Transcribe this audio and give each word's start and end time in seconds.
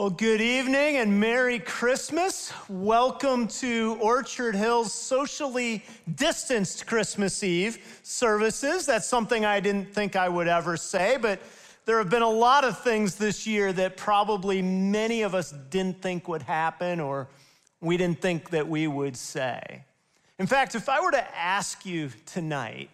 Well, 0.00 0.08
good 0.08 0.40
evening 0.40 0.96
and 0.96 1.20
Merry 1.20 1.58
Christmas. 1.58 2.54
Welcome 2.70 3.46
to 3.48 3.98
Orchard 4.00 4.54
Hills 4.54 4.94
socially 4.94 5.84
distanced 6.14 6.86
Christmas 6.86 7.44
Eve 7.44 8.00
services. 8.02 8.86
That's 8.86 9.06
something 9.06 9.44
I 9.44 9.60
didn't 9.60 9.92
think 9.92 10.16
I 10.16 10.26
would 10.26 10.48
ever 10.48 10.78
say, 10.78 11.18
but 11.18 11.42
there 11.84 11.98
have 11.98 12.08
been 12.08 12.22
a 12.22 12.30
lot 12.30 12.64
of 12.64 12.82
things 12.82 13.16
this 13.16 13.46
year 13.46 13.74
that 13.74 13.98
probably 13.98 14.62
many 14.62 15.20
of 15.20 15.34
us 15.34 15.52
didn't 15.68 16.00
think 16.00 16.28
would 16.28 16.40
happen 16.44 16.98
or 16.98 17.28
we 17.82 17.98
didn't 17.98 18.22
think 18.22 18.48
that 18.52 18.66
we 18.66 18.86
would 18.86 19.18
say. 19.18 19.84
In 20.38 20.46
fact, 20.46 20.74
if 20.74 20.88
I 20.88 21.02
were 21.02 21.10
to 21.10 21.36
ask 21.38 21.84
you 21.84 22.10
tonight, 22.24 22.88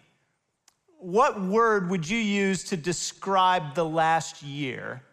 what 0.99 1.41
word 1.41 1.89
would 1.89 2.09
you 2.09 2.17
use 2.17 2.65
to 2.65 2.75
describe 2.75 3.75
the 3.75 3.85
last 3.85 4.43
year? 4.43 5.03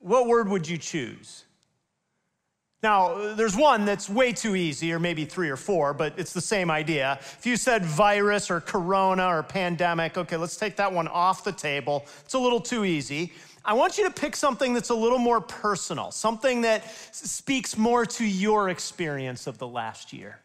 What 0.00 0.26
word 0.26 0.48
would 0.48 0.68
you 0.68 0.76
choose? 0.76 1.44
Now, 2.82 3.34
there's 3.34 3.54
one 3.54 3.84
that's 3.84 4.08
way 4.08 4.32
too 4.32 4.56
easy, 4.56 4.92
or 4.92 4.98
maybe 4.98 5.26
three 5.26 5.50
or 5.50 5.56
four, 5.56 5.92
but 5.92 6.14
it's 6.18 6.32
the 6.32 6.40
same 6.40 6.70
idea. 6.70 7.18
If 7.20 7.44
you 7.44 7.56
said 7.56 7.84
virus 7.84 8.50
or 8.50 8.60
corona 8.60 9.26
or 9.26 9.42
pandemic, 9.42 10.16
okay, 10.16 10.38
let's 10.38 10.56
take 10.56 10.76
that 10.76 10.90
one 10.90 11.06
off 11.06 11.44
the 11.44 11.52
table. 11.52 12.06
It's 12.24 12.32
a 12.32 12.38
little 12.38 12.60
too 12.60 12.86
easy. 12.86 13.34
I 13.66 13.74
want 13.74 13.98
you 13.98 14.04
to 14.04 14.10
pick 14.10 14.34
something 14.34 14.72
that's 14.72 14.88
a 14.88 14.94
little 14.94 15.18
more 15.18 15.42
personal, 15.42 16.10
something 16.10 16.62
that 16.62 16.82
speaks 17.14 17.76
more 17.76 18.06
to 18.06 18.24
your 18.24 18.70
experience 18.70 19.46
of 19.46 19.58
the 19.58 19.68
last 19.68 20.14
year. 20.14 20.40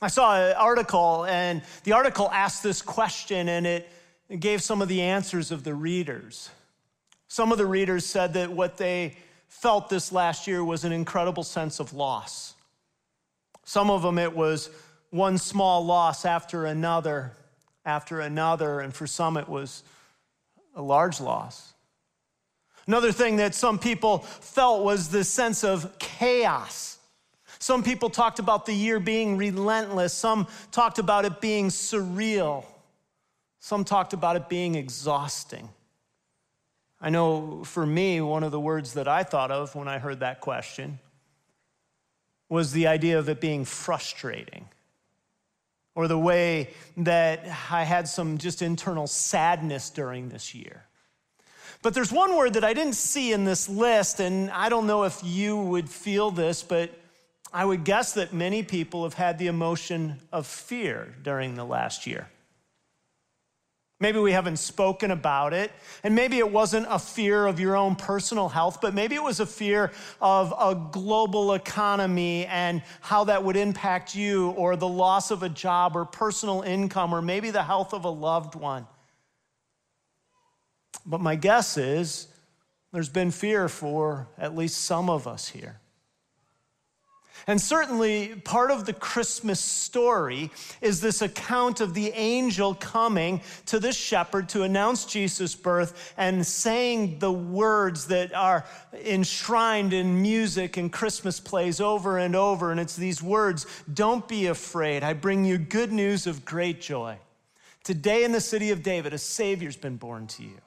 I 0.00 0.06
saw 0.06 0.36
an 0.36 0.54
article, 0.56 1.24
and 1.24 1.60
the 1.82 1.92
article 1.92 2.30
asked 2.30 2.62
this 2.62 2.80
question, 2.80 3.48
and 3.48 3.66
it 3.66 3.90
gave 4.38 4.62
some 4.62 4.80
of 4.80 4.86
the 4.86 5.02
answers 5.02 5.50
of 5.50 5.64
the 5.64 5.74
readers. 5.74 6.50
Some 7.30 7.52
of 7.52 7.58
the 7.58 7.66
readers 7.66 8.04
said 8.04 8.32
that 8.32 8.50
what 8.50 8.76
they 8.76 9.16
felt 9.46 9.88
this 9.88 10.10
last 10.10 10.48
year 10.48 10.64
was 10.64 10.82
an 10.82 10.90
incredible 10.90 11.44
sense 11.44 11.78
of 11.78 11.92
loss. 11.92 12.54
Some 13.64 13.88
of 13.88 14.02
them, 14.02 14.18
it 14.18 14.34
was 14.34 14.68
one 15.10 15.38
small 15.38 15.86
loss 15.86 16.24
after 16.24 16.66
another, 16.66 17.30
after 17.86 18.18
another, 18.18 18.80
and 18.80 18.92
for 18.92 19.06
some, 19.06 19.36
it 19.36 19.48
was 19.48 19.84
a 20.74 20.82
large 20.82 21.20
loss. 21.20 21.72
Another 22.88 23.12
thing 23.12 23.36
that 23.36 23.54
some 23.54 23.78
people 23.78 24.18
felt 24.18 24.82
was 24.82 25.10
the 25.10 25.22
sense 25.22 25.62
of 25.62 26.00
chaos. 26.00 26.98
Some 27.60 27.84
people 27.84 28.10
talked 28.10 28.40
about 28.40 28.66
the 28.66 28.74
year 28.74 28.98
being 28.98 29.36
relentless. 29.36 30.12
Some 30.12 30.48
talked 30.72 30.98
about 30.98 31.24
it 31.24 31.40
being 31.40 31.68
surreal. 31.68 32.64
Some 33.60 33.84
talked 33.84 34.14
about 34.14 34.34
it 34.34 34.48
being 34.48 34.74
exhausting. 34.74 35.68
I 37.00 37.10
know 37.10 37.64
for 37.64 37.86
me, 37.86 38.20
one 38.20 38.42
of 38.42 38.52
the 38.52 38.60
words 38.60 38.94
that 38.94 39.08
I 39.08 39.22
thought 39.22 39.50
of 39.50 39.74
when 39.74 39.88
I 39.88 39.98
heard 39.98 40.20
that 40.20 40.40
question 40.40 40.98
was 42.48 42.72
the 42.72 42.88
idea 42.88 43.18
of 43.18 43.28
it 43.28 43.40
being 43.40 43.64
frustrating, 43.64 44.68
or 45.94 46.08
the 46.08 46.18
way 46.18 46.70
that 46.96 47.46
I 47.70 47.84
had 47.84 48.08
some 48.08 48.38
just 48.38 48.60
internal 48.60 49.06
sadness 49.06 49.88
during 49.88 50.28
this 50.28 50.54
year. 50.54 50.84
But 51.82 51.94
there's 51.94 52.12
one 52.12 52.36
word 52.36 52.54
that 52.54 52.64
I 52.64 52.74
didn't 52.74 52.96
see 52.96 53.32
in 53.32 53.44
this 53.44 53.68
list, 53.68 54.20
and 54.20 54.50
I 54.50 54.68
don't 54.68 54.86
know 54.86 55.04
if 55.04 55.20
you 55.22 55.56
would 55.56 55.88
feel 55.88 56.30
this, 56.30 56.62
but 56.62 56.90
I 57.52 57.64
would 57.64 57.84
guess 57.84 58.12
that 58.12 58.34
many 58.34 58.62
people 58.62 59.04
have 59.04 59.14
had 59.14 59.38
the 59.38 59.46
emotion 59.46 60.20
of 60.32 60.46
fear 60.46 61.14
during 61.22 61.54
the 61.54 61.64
last 61.64 62.06
year. 62.06 62.28
Maybe 64.00 64.18
we 64.18 64.32
haven't 64.32 64.56
spoken 64.56 65.10
about 65.10 65.52
it. 65.52 65.70
And 66.02 66.14
maybe 66.14 66.38
it 66.38 66.50
wasn't 66.50 66.86
a 66.88 66.98
fear 66.98 67.46
of 67.46 67.60
your 67.60 67.76
own 67.76 67.96
personal 67.96 68.48
health, 68.48 68.80
but 68.80 68.94
maybe 68.94 69.14
it 69.14 69.22
was 69.22 69.40
a 69.40 69.46
fear 69.46 69.92
of 70.22 70.54
a 70.58 70.74
global 70.74 71.52
economy 71.52 72.46
and 72.46 72.82
how 73.02 73.24
that 73.24 73.44
would 73.44 73.56
impact 73.56 74.14
you, 74.14 74.50
or 74.52 74.74
the 74.74 74.88
loss 74.88 75.30
of 75.30 75.42
a 75.42 75.50
job, 75.50 75.96
or 75.96 76.06
personal 76.06 76.62
income, 76.62 77.14
or 77.14 77.20
maybe 77.20 77.50
the 77.50 77.62
health 77.62 77.92
of 77.92 78.04
a 78.04 78.10
loved 78.10 78.54
one. 78.54 78.86
But 81.04 81.20
my 81.20 81.36
guess 81.36 81.76
is 81.76 82.28
there's 82.92 83.10
been 83.10 83.30
fear 83.30 83.68
for 83.68 84.28
at 84.38 84.56
least 84.56 84.82
some 84.84 85.10
of 85.10 85.28
us 85.28 85.48
here. 85.48 85.78
And 87.46 87.60
certainly, 87.60 88.34
part 88.44 88.70
of 88.70 88.86
the 88.86 88.92
Christmas 88.92 89.60
story 89.60 90.50
is 90.80 91.00
this 91.00 91.22
account 91.22 91.80
of 91.80 91.94
the 91.94 92.08
angel 92.12 92.74
coming 92.74 93.40
to 93.66 93.78
this 93.78 93.96
shepherd 93.96 94.48
to 94.50 94.62
announce 94.62 95.04
Jesus' 95.04 95.54
birth 95.54 96.14
and 96.16 96.46
saying 96.46 97.18
the 97.18 97.32
words 97.32 98.06
that 98.08 98.34
are 98.34 98.64
enshrined 99.04 99.92
in 99.92 100.20
music 100.20 100.76
and 100.76 100.92
Christmas 100.92 101.40
plays 101.40 101.80
over 101.80 102.18
and 102.18 102.36
over. 102.36 102.70
And 102.70 102.80
it's 102.80 102.96
these 102.96 103.22
words 103.22 103.66
Don't 103.92 104.26
be 104.28 104.46
afraid. 104.46 105.02
I 105.02 105.12
bring 105.12 105.44
you 105.44 105.58
good 105.58 105.92
news 105.92 106.26
of 106.26 106.44
great 106.44 106.80
joy. 106.80 107.18
Today 107.82 108.24
in 108.24 108.32
the 108.32 108.40
city 108.40 108.70
of 108.70 108.82
David, 108.82 109.14
a 109.14 109.18
Savior's 109.18 109.76
been 109.76 109.96
born 109.96 110.26
to 110.28 110.42
you. 110.42 110.60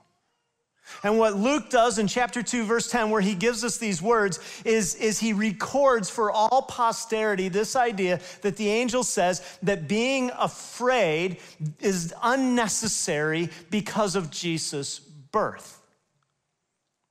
And 1.03 1.17
what 1.17 1.35
Luke 1.35 1.69
does 1.69 1.97
in 1.97 2.07
chapter 2.07 2.43
2, 2.43 2.65
verse 2.65 2.89
10, 2.89 3.09
where 3.09 3.21
he 3.21 3.35
gives 3.35 3.63
us 3.63 3.77
these 3.77 4.01
words, 4.01 4.39
is, 4.65 4.95
is 4.95 5.19
he 5.19 5.33
records 5.33 6.09
for 6.09 6.31
all 6.31 6.61
posterity 6.63 7.49
this 7.49 7.75
idea 7.75 8.19
that 8.41 8.57
the 8.57 8.69
angel 8.69 9.03
says 9.03 9.57
that 9.63 9.87
being 9.87 10.31
afraid 10.37 11.37
is 11.79 12.13
unnecessary 12.21 13.49
because 13.69 14.15
of 14.15 14.29
Jesus' 14.29 14.99
birth. 14.99 15.81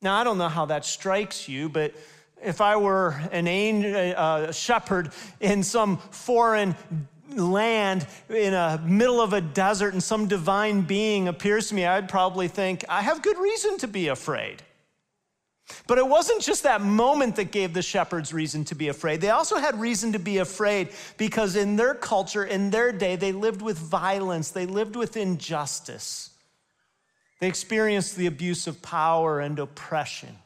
Now, 0.01 0.17
I 0.17 0.25
don't 0.25 0.39
know 0.39 0.49
how 0.49 0.67
that 0.67 0.85
strikes 0.85 1.49
you, 1.49 1.69
but 1.69 1.95
if 2.43 2.61
I 2.61 2.77
were 2.77 3.11
an 3.31 3.47
angel, 3.47 4.15
uh, 4.17 4.47
a 4.49 4.53
shepherd 4.53 5.13
in 5.41 5.63
some 5.63 5.99
foreign 5.99 6.75
land 7.39 8.07
in 8.29 8.55
a 8.55 8.81
middle 8.85 9.21
of 9.21 9.33
a 9.33 9.41
desert 9.41 9.93
and 9.93 10.03
some 10.03 10.29
divine 10.29 10.83
being 10.83 11.29
appears 11.29 11.69
to 11.69 11.75
me, 11.75 11.87
I'd 11.87 12.09
probably 12.09 12.49
think, 12.49 12.85
I 12.89 13.03
have 13.03 13.23
good 13.23 13.39
reason 13.39 13.79
to 13.79 13.89
be 13.89 14.09
afraid. 14.09 14.63
But 15.87 15.99
it 15.99 16.07
wasn't 16.07 16.43
just 16.43 16.65
that 16.65 16.81
moment 16.81 17.37
that 17.37 17.53
gave 17.53 17.73
the 17.73 17.83
shepherds 17.83 18.33
reason 18.33 18.65
to 18.67 18.75
be 18.75 18.89
afraid. 18.89 19.21
They 19.21 19.31
also 19.31 19.57
had 19.57 19.81
reason 19.81 20.13
to 20.13 20.19
be 20.19 20.39
afraid 20.39 20.91
because 21.17 21.57
in 21.57 21.77
their 21.77 21.95
culture, 21.95 22.45
in 22.45 22.71
their 22.71 22.93
day, 22.93 23.17
they 23.17 23.33
lived 23.33 23.63
with 23.63 23.79
violence, 23.79 24.51
they 24.51 24.67
lived 24.67 24.97
with 24.97 25.17
injustice. 25.17 26.31
They 27.41 27.49
experienced 27.49 28.17
the 28.17 28.27
abuse 28.27 28.67
of 28.67 28.83
power 28.83 29.41
and 29.41 29.59
oppression. 29.59 30.37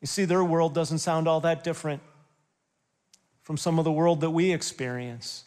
You 0.00 0.06
see, 0.06 0.24
their 0.24 0.44
world 0.44 0.74
doesn't 0.74 0.98
sound 0.98 1.28
all 1.28 1.40
that 1.40 1.64
different 1.64 2.02
from 3.44 3.56
some 3.56 3.78
of 3.78 3.84
the 3.84 3.92
world 3.92 4.22
that 4.22 4.30
we 4.30 4.52
experience. 4.52 5.44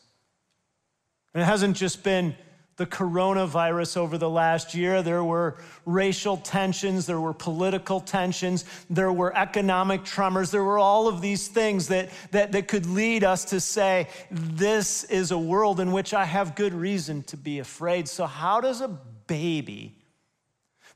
And 1.34 1.42
it 1.44 1.46
hasn't 1.46 1.76
just 1.76 2.04
been 2.04 2.36
the 2.78 2.86
coronavirus 2.86 3.98
over 3.98 4.20
the 4.20 4.30
last 4.30 4.76
year. 4.76 5.02
There 5.02 5.24
were 5.24 5.58
racial 5.86 6.38
tensions, 6.38 7.08
there 7.08 7.20
were 7.20 7.34
political 7.34 8.00
tensions, 8.00 8.66
there 8.88 9.12
were 9.12 9.36
economic 9.36 10.06
tremors, 10.06 10.52
there 10.52 10.64
were 10.64 10.78
all 10.78 11.08
of 11.08 11.20
these 11.20 11.48
things 11.48 11.88
that, 11.88 12.10
that, 12.32 12.52
that 12.52 12.68
could 12.68 12.86
lead 12.86 13.24
us 13.24 13.46
to 13.46 13.60
say, 13.60 14.08
This 14.30 15.04
is 15.06 15.32
a 15.32 15.40
world 15.40 15.80
in 15.80 15.92
which 15.92 16.14
I 16.14 16.26
have 16.26 16.56
good 16.56 16.74
reason 16.74 17.24
to 17.24 17.38
be 17.38 17.60
afraid. 17.60 18.08
So, 18.08 18.28
how 18.28 18.62
does 18.62 18.82
a 18.82 18.88
baby 19.26 19.97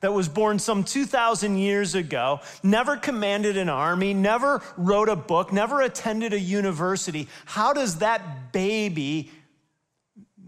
that 0.01 0.13
was 0.13 0.28
born 0.28 0.59
some 0.59 0.84
2,000 0.84 1.57
years 1.57 1.95
ago, 1.95 2.41
never 2.62 2.97
commanded 2.97 3.57
an 3.57 3.69
army, 3.69 4.13
never 4.13 4.62
wrote 4.75 5.09
a 5.09 5.16
book, 5.16 5.53
never 5.53 5.81
attended 5.81 6.34
a 6.34 6.39
university. 6.39 7.28
How 7.45 7.72
does 7.73 8.00
that 8.00 8.51
baby 8.51 9.31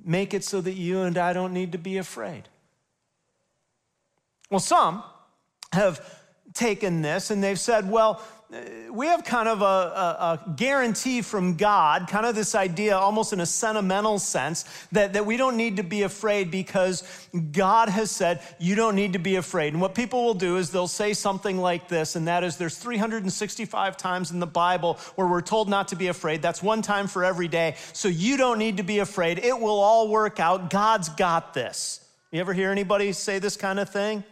make 0.04 0.34
it 0.34 0.44
so 0.44 0.60
that 0.60 0.74
you 0.74 1.02
and 1.02 1.18
I 1.18 1.34
don't 1.34 1.54
need 1.54 1.72
to 1.72 1.78
be 1.78 1.98
afraid? 1.98 2.50
Well, 4.50 4.60
some 4.60 5.04
have 5.72 6.20
taken 6.54 7.02
this 7.02 7.32
and 7.32 7.44
they've 7.44 7.60
said, 7.60 7.90
well, 7.90 8.22
we 8.92 9.08
have 9.08 9.24
kind 9.24 9.48
of 9.48 9.62
a, 9.62 9.66
a, 9.66 9.68
a, 9.68 10.54
guarantee 10.56 11.22
from 11.22 11.56
God, 11.56 12.08
kind 12.08 12.26
of 12.26 12.36
this 12.36 12.54
idea, 12.54 12.96
almost 12.96 13.34
in 13.34 13.40
a 13.40 13.46
sentimental 13.46 14.20
sense, 14.20 14.66
that, 14.92 15.14
that 15.14 15.26
we 15.26 15.38
don't 15.38 15.58
need 15.58 15.78
to 15.78 15.84
be 15.84 16.04
afraid 16.04 16.52
because 16.52 17.04
God 17.52 17.90
has 17.90 18.12
said, 18.12 18.42
you 18.60 18.76
don't 18.76 18.96
need 18.96 19.14
to 19.14 19.20
be 19.20 19.38
afraid. 19.38 19.74
And 19.74 19.82
what 19.82 19.96
people 19.96 20.24
will 20.24 20.36
do 20.36 20.58
is 20.58 20.70
they'll 20.70 20.88
say 20.88 21.14
something 21.14 21.58
like 21.58 21.88
this, 21.88 22.16
and 22.16 22.28
that 22.28 22.44
is 22.44 22.58
there's 22.58 22.78
365 22.78 23.98
times 23.98 24.32
in 24.32 24.40
the 24.40 24.48
Bible 24.48 25.00
where 25.16 25.28
we're 25.28 25.42
told 25.42 25.70
not 25.70 25.88
to 25.88 25.96
be 25.96 26.08
afraid. 26.08 26.42
That's 26.42 26.62
one 26.62 26.82
time 26.82 27.08
for 27.08 27.24
every 27.24 27.48
day. 27.48 27.76
So 27.94 28.08
you 28.08 28.38
don't 28.38 28.60
need 28.60 28.78
to 28.78 28.84
be 28.84 29.00
afraid. 29.00 29.40
It 29.40 29.60
will 29.60 29.80
all 29.80 30.10
work 30.10 30.40
out. 30.40 30.70
God's 30.70 31.10
got 31.10 31.54
this. 31.54 32.00
You 32.32 32.40
ever 32.40 32.54
hear 32.54 32.72
anybody 32.72 33.12
say 33.14 33.40
this 33.40 33.58
kind 33.58 33.80
of 33.80 33.90
thing? 33.90 34.24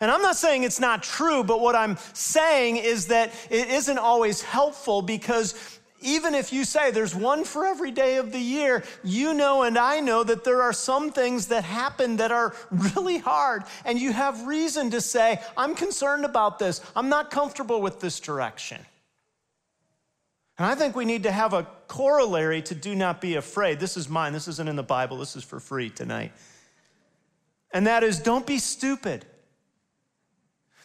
And 0.00 0.10
I'm 0.10 0.22
not 0.22 0.36
saying 0.36 0.62
it's 0.62 0.78
not 0.78 1.02
true, 1.02 1.42
but 1.42 1.60
what 1.60 1.74
I'm 1.74 1.96
saying 2.12 2.76
is 2.76 3.06
that 3.08 3.32
it 3.50 3.68
isn't 3.68 3.98
always 3.98 4.42
helpful 4.42 5.02
because 5.02 5.78
even 6.00 6.34
if 6.34 6.52
you 6.52 6.64
say 6.64 6.92
there's 6.92 7.14
one 7.14 7.42
for 7.44 7.66
every 7.66 7.90
day 7.90 8.16
of 8.16 8.30
the 8.30 8.38
year, 8.38 8.84
you 9.02 9.34
know 9.34 9.62
and 9.62 9.76
I 9.76 9.98
know 9.98 10.22
that 10.22 10.44
there 10.44 10.62
are 10.62 10.72
some 10.72 11.10
things 11.10 11.48
that 11.48 11.64
happen 11.64 12.18
that 12.18 12.30
are 12.30 12.54
really 12.70 13.18
hard. 13.18 13.64
And 13.84 13.98
you 13.98 14.12
have 14.12 14.46
reason 14.46 14.90
to 14.90 15.00
say, 15.00 15.40
I'm 15.56 15.74
concerned 15.74 16.24
about 16.24 16.60
this. 16.60 16.80
I'm 16.94 17.08
not 17.08 17.30
comfortable 17.30 17.80
with 17.80 17.98
this 17.98 18.20
direction. 18.20 18.78
And 20.58 20.66
I 20.66 20.76
think 20.76 20.94
we 20.94 21.04
need 21.04 21.24
to 21.24 21.32
have 21.32 21.52
a 21.52 21.66
corollary 21.88 22.62
to 22.62 22.74
do 22.74 22.94
not 22.94 23.20
be 23.20 23.34
afraid. 23.34 23.80
This 23.80 23.96
is 23.96 24.08
mine. 24.08 24.32
This 24.32 24.46
isn't 24.48 24.68
in 24.68 24.76
the 24.76 24.82
Bible. 24.82 25.18
This 25.18 25.34
is 25.34 25.44
for 25.44 25.58
free 25.58 25.90
tonight. 25.90 26.32
And 27.72 27.86
that 27.88 28.04
is 28.04 28.20
don't 28.20 28.46
be 28.46 28.58
stupid. 28.58 29.24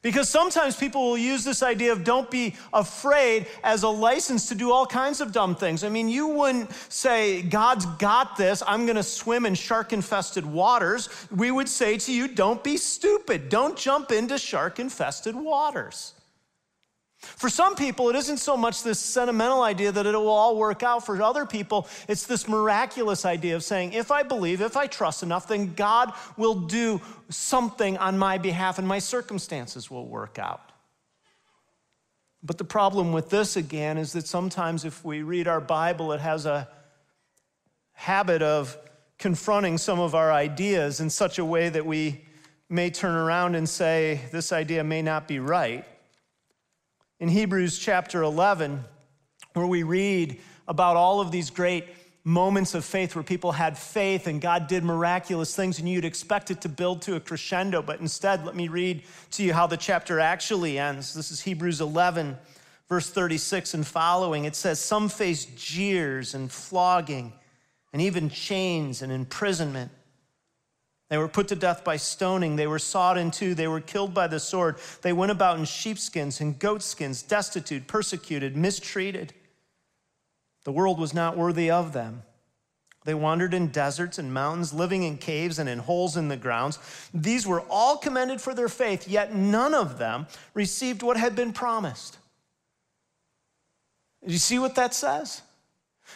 Because 0.04 0.30
sometimes 0.30 0.76
people 0.76 1.10
will 1.10 1.18
use 1.18 1.46
this 1.46 1.64
idea 1.64 1.94
of 1.94 2.04
don't 2.04 2.30
be 2.30 2.56
afraid 2.74 3.48
as 3.64 3.84
a 3.84 3.90
license 3.90 4.50
to 4.50 4.56
do 4.56 4.70
all 4.70 4.86
kinds 4.86 5.22
of 5.22 5.32
dumb 5.32 5.56
things. 5.56 5.84
I 5.86 5.90
mean, 5.90 6.10
you 6.10 6.28
wouldn't 6.28 6.72
say, 6.90 7.42
God's 7.42 7.86
got 7.86 8.36
this, 8.36 8.62
I'm 8.68 8.86
gonna 8.86 9.02
swim 9.02 9.46
in 9.46 9.56
shark 9.56 9.94
infested 9.94 10.46
waters. 10.46 11.08
We 11.34 11.52
would 11.52 11.70
say 11.70 11.98
to 12.00 12.14
you, 12.14 12.28
don't 12.28 12.62
be 12.64 12.76
stupid, 12.76 13.48
don't 13.48 13.78
jump 13.78 14.12
into 14.12 14.38
shark 14.38 14.78
infested 14.78 15.36
waters. 15.36 16.14
For 17.24 17.50
some 17.50 17.76
people, 17.76 18.10
it 18.10 18.16
isn't 18.16 18.38
so 18.38 18.58
much 18.58 18.84
this 18.84 19.00
sentimental 19.00 19.62
idea 19.62 19.92
that 19.92 20.06
it 20.06 20.14
will 20.14 20.28
all 20.30 20.58
work 20.58 20.84
out. 20.84 21.06
For 21.06 21.22
other 21.22 21.46
people, 21.46 21.88
it's 22.08 22.26
this 22.26 22.48
miraculous 22.48 23.26
idea 23.26 23.56
of 23.56 23.64
saying, 23.64 23.94
if 23.94 24.12
I 24.12 24.24
believe, 24.24 24.62
if 24.62 24.76
I 24.76 24.88
trust 24.88 25.24
enough, 25.24 25.48
then 25.48 25.74
God 25.74 26.14
will 26.38 26.56
do 26.56 27.02
something 27.30 27.98
on 27.98 28.18
my 28.18 28.38
behalf 28.38 28.78
and 28.78 28.88
my 28.88 29.00
circumstances 29.00 29.90
will 29.90 30.06
work 30.06 30.38
out. 30.38 30.72
But 32.44 32.58
the 32.58 32.66
problem 32.66 33.14
with 33.14 33.30
this 33.30 33.56
again 33.56 33.98
is 33.98 34.14
that 34.14 34.28
sometimes 34.28 34.84
if 34.84 35.04
we 35.06 35.22
read 35.22 35.48
our 35.48 35.62
Bible, 35.62 36.12
it 36.12 36.20
has 36.20 36.46
a 36.46 36.68
habit 37.94 38.42
of 38.42 38.78
confronting 39.18 39.78
some 39.78 40.00
of 40.00 40.14
our 40.14 40.32
ideas 40.32 41.00
in 41.00 41.10
such 41.10 41.40
a 41.40 41.46
way 41.46 41.70
that 41.70 41.86
we 41.86 42.26
may 42.68 42.90
turn 42.90 43.16
around 43.16 43.56
and 43.56 43.70
say, 43.70 44.20
this 44.32 44.52
idea 44.52 44.84
may 44.84 45.02
not 45.02 45.28
be 45.28 45.40
right 45.40 45.86
in 47.20 47.30
Hebrews 47.30 47.78
chapter 47.78 48.22
11, 48.24 48.84
where 49.54 49.68
we 49.68 49.84
read 49.84 50.40
about 50.68 50.96
all 50.96 51.22
of 51.22 51.32
these 51.32 51.50
great 51.50 51.86
moments 52.24 52.74
of 52.74 52.86
faith 52.86 53.16
where 53.16 53.24
people 53.24 53.52
had 53.52 53.78
faith 53.78 54.28
and 54.28 54.40
God 54.40 54.68
did 54.68 54.84
miraculous 54.84 55.56
things, 55.56 55.80
and 55.80 55.88
you'd 55.88 56.06
expect 56.06 56.52
it 56.52 56.62
to 56.62 56.70
build 56.70 57.02
to 57.04 57.16
a 57.16 57.20
crescendo. 57.20 57.82
But 57.82 58.00
instead, 58.00 58.46
let 58.46 58.56
me 58.56 58.68
read 58.68 59.04
to 59.32 59.44
you 59.44 59.54
how 59.54 59.68
the 59.68 59.78
chapter 59.78 60.20
actually 60.20 60.80
ends. 60.80 61.14
This 61.14 61.32
is 61.32 61.42
Hebrews 61.42 61.82
11, 61.82 62.38
verse 62.88 63.10
36 63.10 63.74
and 63.74 63.86
following. 63.86 64.46
It 64.46 64.56
says, 64.56 64.80
Some 64.80 65.10
faced 65.10 65.56
jeers 65.58 66.34
and 66.34 66.52
flogging, 66.52 67.34
and 67.92 68.02
even 68.02 68.30
chains 68.30 69.02
and 69.02 69.12
imprisonment. 69.12 69.92
They 71.10 71.18
were 71.18 71.28
put 71.28 71.48
to 71.50 71.56
death 71.56 71.84
by 71.84 71.98
stoning. 71.98 72.56
They 72.56 72.68
were 72.68 72.80
sawed 72.80 73.18
in 73.18 73.30
two. 73.30 73.54
They 73.54 73.68
were 73.68 73.82
killed 73.82 74.14
by 74.14 74.28
the 74.28 74.40
sword. 74.40 74.78
They 75.02 75.14
went 75.14 75.32
about 75.32 75.60
in 75.60 75.66
sheepskins 75.66 76.42
and 76.42 76.58
goatskins, 76.58 77.22
destitute, 77.22 77.88
persecuted, 77.88 78.58
mistreated. 78.58 79.34
The 80.64 80.72
world 80.72 81.00
was 81.00 81.14
not 81.14 81.38
worthy 81.38 81.70
of 81.70 81.94
them. 81.94 82.24
They 83.06 83.14
wandered 83.14 83.54
in 83.54 83.68
deserts 83.68 84.18
and 84.18 84.34
mountains, 84.34 84.74
living 84.74 85.04
in 85.04 85.18
caves 85.18 85.60
and 85.60 85.68
in 85.68 85.80
holes 85.80 86.16
in 86.16 86.30
the 86.30 86.38
grounds. 86.38 86.80
These 87.14 87.46
were 87.46 87.62
all 87.70 87.98
commended 87.98 88.40
for 88.40 88.54
their 88.54 88.70
faith, 88.70 89.08
yet 89.08 89.36
none 89.36 89.74
of 89.74 89.98
them 89.98 90.28
received 90.54 91.04
what 91.04 91.18
had 91.18 91.36
been 91.36 91.52
promised. 91.52 92.18
Do 94.26 94.32
you 94.32 94.40
see 94.40 94.58
what 94.58 94.76
that 94.76 94.94
says? 94.94 95.42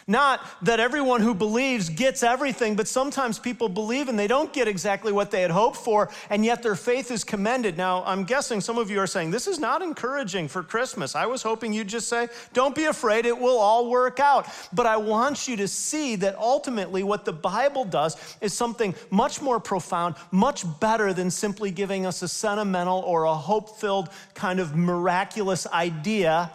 Not 0.06 0.46
that 0.62 0.80
everyone 0.80 1.20
who 1.20 1.34
believes 1.34 1.90
gets 1.90 2.22
everything, 2.22 2.76
but 2.76 2.88
sometimes 2.88 3.38
people 3.38 3.68
believe 3.68 4.08
and 4.08 4.18
they 4.18 4.26
don't 4.26 4.52
get 4.52 4.68
exactly 4.68 5.12
what 5.12 5.30
they 5.30 5.42
had 5.42 5.50
hoped 5.50 5.76
for, 5.76 6.10
and 6.30 6.44
yet 6.44 6.62
their 6.62 6.76
faith 6.76 7.10
is 7.10 7.24
commended. 7.24 7.76
Now, 7.76 8.02
I'm 8.04 8.24
guessing 8.24 8.60
some 8.60 8.78
of 8.78 8.90
you 8.90 9.00
are 9.00 9.06
saying, 9.06 9.30
This 9.30 9.46
is 9.46 9.58
not 9.58 9.82
encouraging 9.82 10.48
for 10.48 10.62
Christmas. 10.62 11.14
I 11.14 11.26
was 11.26 11.42
hoping 11.42 11.72
you'd 11.72 11.88
just 11.88 12.08
say, 12.08 12.28
Don't 12.52 12.74
be 12.74 12.84
afraid, 12.84 13.26
it 13.26 13.38
will 13.38 13.58
all 13.58 13.90
work 13.90 14.20
out. 14.20 14.46
But 14.72 14.86
I 14.86 14.96
want 14.96 15.48
you 15.48 15.56
to 15.56 15.68
see 15.68 16.16
that 16.16 16.36
ultimately 16.36 17.02
what 17.02 17.24
the 17.24 17.32
Bible 17.32 17.84
does 17.84 18.16
is 18.40 18.54
something 18.54 18.94
much 19.10 19.42
more 19.42 19.60
profound, 19.60 20.14
much 20.30 20.64
better 20.80 21.12
than 21.12 21.30
simply 21.30 21.70
giving 21.70 22.06
us 22.06 22.22
a 22.22 22.28
sentimental 22.28 23.00
or 23.00 23.24
a 23.24 23.34
hope 23.34 23.78
filled 23.78 24.08
kind 24.34 24.60
of 24.60 24.76
miraculous 24.76 25.66
idea 25.66 26.50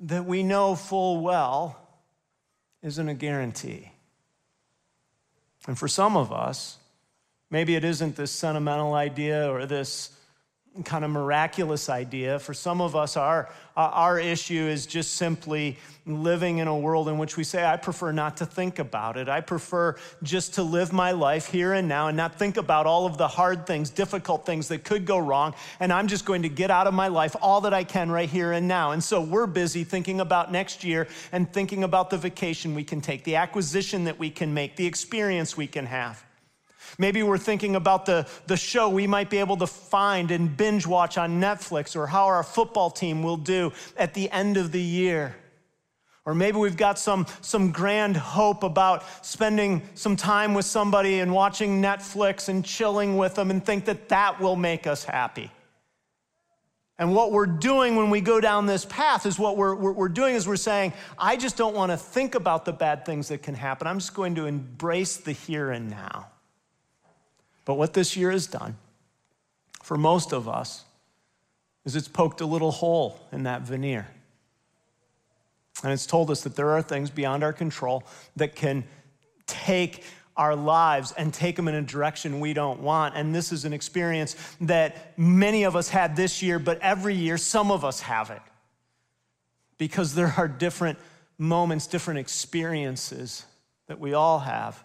that 0.00 0.24
we 0.24 0.42
know 0.42 0.74
full 0.74 1.20
well 1.20 1.81
isn't 2.82 3.08
a 3.08 3.14
guarantee. 3.14 3.92
And 5.66 5.78
for 5.78 5.88
some 5.88 6.16
of 6.16 6.32
us, 6.32 6.78
maybe 7.50 7.76
it 7.76 7.84
isn't 7.84 8.16
this 8.16 8.32
sentimental 8.32 8.94
idea 8.94 9.50
or 9.50 9.66
this 9.66 10.10
kind 10.84 11.04
of 11.04 11.10
miraculous 11.10 11.90
idea. 11.90 12.38
For 12.38 12.54
some 12.54 12.80
of 12.80 12.96
us, 12.96 13.18
our, 13.18 13.50
uh, 13.76 13.90
our 13.92 14.18
issue 14.18 14.66
is 14.66 14.86
just 14.86 15.14
simply 15.14 15.76
living 16.06 16.58
in 16.58 16.66
a 16.66 16.76
world 16.76 17.08
in 17.08 17.18
which 17.18 17.36
we 17.36 17.44
say, 17.44 17.62
I 17.62 17.76
prefer 17.76 18.10
not 18.10 18.38
to 18.38 18.46
think 18.46 18.78
about 18.78 19.18
it. 19.18 19.28
I 19.28 19.42
prefer 19.42 19.96
just 20.22 20.54
to 20.54 20.62
live 20.62 20.90
my 20.90 21.12
life 21.12 21.46
here 21.46 21.74
and 21.74 21.86
now 21.86 22.08
and 22.08 22.16
not 22.16 22.38
think 22.38 22.56
about 22.56 22.86
all 22.86 23.04
of 23.04 23.18
the 23.18 23.28
hard 23.28 23.66
things, 23.66 23.90
difficult 23.90 24.46
things 24.46 24.68
that 24.68 24.82
could 24.82 25.04
go 25.04 25.18
wrong. 25.18 25.54
And 25.78 25.92
I'm 25.92 26.08
just 26.08 26.24
going 26.24 26.42
to 26.42 26.48
get 26.48 26.70
out 26.70 26.86
of 26.86 26.94
my 26.94 27.08
life 27.08 27.36
all 27.42 27.60
that 27.60 27.74
I 27.74 27.84
can 27.84 28.10
right 28.10 28.30
here 28.30 28.52
and 28.52 28.66
now. 28.66 28.92
And 28.92 29.04
so 29.04 29.20
we're 29.20 29.46
busy 29.46 29.84
thinking 29.84 30.20
about 30.20 30.50
next 30.50 30.84
year 30.84 31.06
and 31.32 31.52
thinking 31.52 31.84
about 31.84 32.08
the 32.08 32.16
vacation 32.16 32.74
we 32.74 32.84
can 32.84 33.02
take, 33.02 33.24
the 33.24 33.36
acquisition 33.36 34.04
that 34.04 34.18
we 34.18 34.30
can 34.30 34.54
make, 34.54 34.76
the 34.76 34.86
experience 34.86 35.54
we 35.54 35.66
can 35.66 35.84
have. 35.84 36.24
Maybe 36.98 37.22
we're 37.22 37.38
thinking 37.38 37.76
about 37.76 38.06
the, 38.06 38.26
the 38.46 38.56
show 38.56 38.88
we 38.88 39.06
might 39.06 39.30
be 39.30 39.38
able 39.38 39.56
to 39.58 39.66
find 39.66 40.30
and 40.30 40.56
binge 40.56 40.86
watch 40.86 41.18
on 41.18 41.40
Netflix 41.40 41.96
or 41.96 42.06
how 42.06 42.26
our 42.26 42.42
football 42.42 42.90
team 42.90 43.22
will 43.22 43.36
do 43.36 43.72
at 43.96 44.14
the 44.14 44.30
end 44.30 44.56
of 44.56 44.72
the 44.72 44.82
year. 44.82 45.36
Or 46.24 46.34
maybe 46.34 46.58
we've 46.58 46.76
got 46.76 46.98
some, 46.98 47.26
some 47.40 47.72
grand 47.72 48.16
hope 48.16 48.62
about 48.62 49.04
spending 49.26 49.82
some 49.94 50.16
time 50.16 50.54
with 50.54 50.64
somebody 50.64 51.18
and 51.18 51.32
watching 51.32 51.82
Netflix 51.82 52.48
and 52.48 52.64
chilling 52.64 53.16
with 53.16 53.34
them 53.34 53.50
and 53.50 53.64
think 53.64 53.86
that 53.86 54.08
that 54.10 54.40
will 54.40 54.54
make 54.54 54.86
us 54.86 55.02
happy. 55.02 55.50
And 56.98 57.12
what 57.16 57.32
we're 57.32 57.46
doing 57.46 57.96
when 57.96 58.10
we 58.10 58.20
go 58.20 58.40
down 58.40 58.66
this 58.66 58.84
path 58.84 59.26
is 59.26 59.36
what 59.36 59.56
we're, 59.56 59.74
we're, 59.74 60.08
doing 60.08 60.36
is 60.36 60.46
we're 60.46 60.54
saying, 60.54 60.92
I 61.18 61.36
just 61.36 61.56
don't 61.56 61.74
want 61.74 61.90
to 61.90 61.96
think 61.96 62.36
about 62.36 62.64
the 62.64 62.72
bad 62.72 63.04
things 63.04 63.26
that 63.28 63.42
can 63.42 63.56
happen. 63.56 63.88
I'm 63.88 63.98
just 63.98 64.14
going 64.14 64.36
to 64.36 64.46
embrace 64.46 65.16
the 65.16 65.32
here 65.32 65.72
and 65.72 65.90
now. 65.90 66.28
But 67.64 67.74
what 67.74 67.94
this 67.94 68.16
year 68.16 68.30
has 68.30 68.46
done 68.46 68.76
for 69.82 69.96
most 69.96 70.32
of 70.32 70.48
us 70.48 70.84
is 71.84 71.96
it's 71.96 72.08
poked 72.08 72.40
a 72.40 72.46
little 72.46 72.70
hole 72.70 73.18
in 73.32 73.44
that 73.44 73.62
veneer. 73.62 74.08
And 75.82 75.92
it's 75.92 76.06
told 76.06 76.30
us 76.30 76.42
that 76.42 76.54
there 76.54 76.70
are 76.70 76.82
things 76.82 77.10
beyond 77.10 77.42
our 77.42 77.52
control 77.52 78.04
that 78.36 78.54
can 78.54 78.84
take 79.46 80.04
our 80.36 80.54
lives 80.54 81.12
and 81.12 81.32
take 81.34 81.56
them 81.56 81.68
in 81.68 81.74
a 81.74 81.82
direction 81.82 82.40
we 82.40 82.52
don't 82.52 82.80
want. 82.80 83.16
And 83.16 83.34
this 83.34 83.52
is 83.52 83.64
an 83.64 83.72
experience 83.72 84.36
that 84.62 85.18
many 85.18 85.64
of 85.64 85.76
us 85.76 85.88
had 85.88 86.16
this 86.16 86.42
year, 86.42 86.58
but 86.58 86.78
every 86.80 87.14
year 87.14 87.36
some 87.36 87.70
of 87.70 87.84
us 87.84 88.00
have 88.00 88.30
it. 88.30 88.40
Because 89.76 90.14
there 90.14 90.32
are 90.36 90.48
different 90.48 90.98
moments, 91.36 91.86
different 91.86 92.20
experiences 92.20 93.44
that 93.88 93.98
we 93.98 94.14
all 94.14 94.38
have 94.38 94.82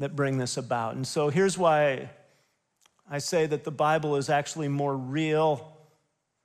that 0.00 0.16
bring 0.16 0.38
this 0.38 0.56
about. 0.56 0.96
And 0.96 1.06
so 1.06 1.28
here's 1.28 1.56
why 1.56 2.10
I 3.08 3.18
say 3.18 3.46
that 3.46 3.64
the 3.64 3.70
Bible 3.70 4.16
is 4.16 4.28
actually 4.28 4.68
more 4.68 4.96
real 4.96 5.76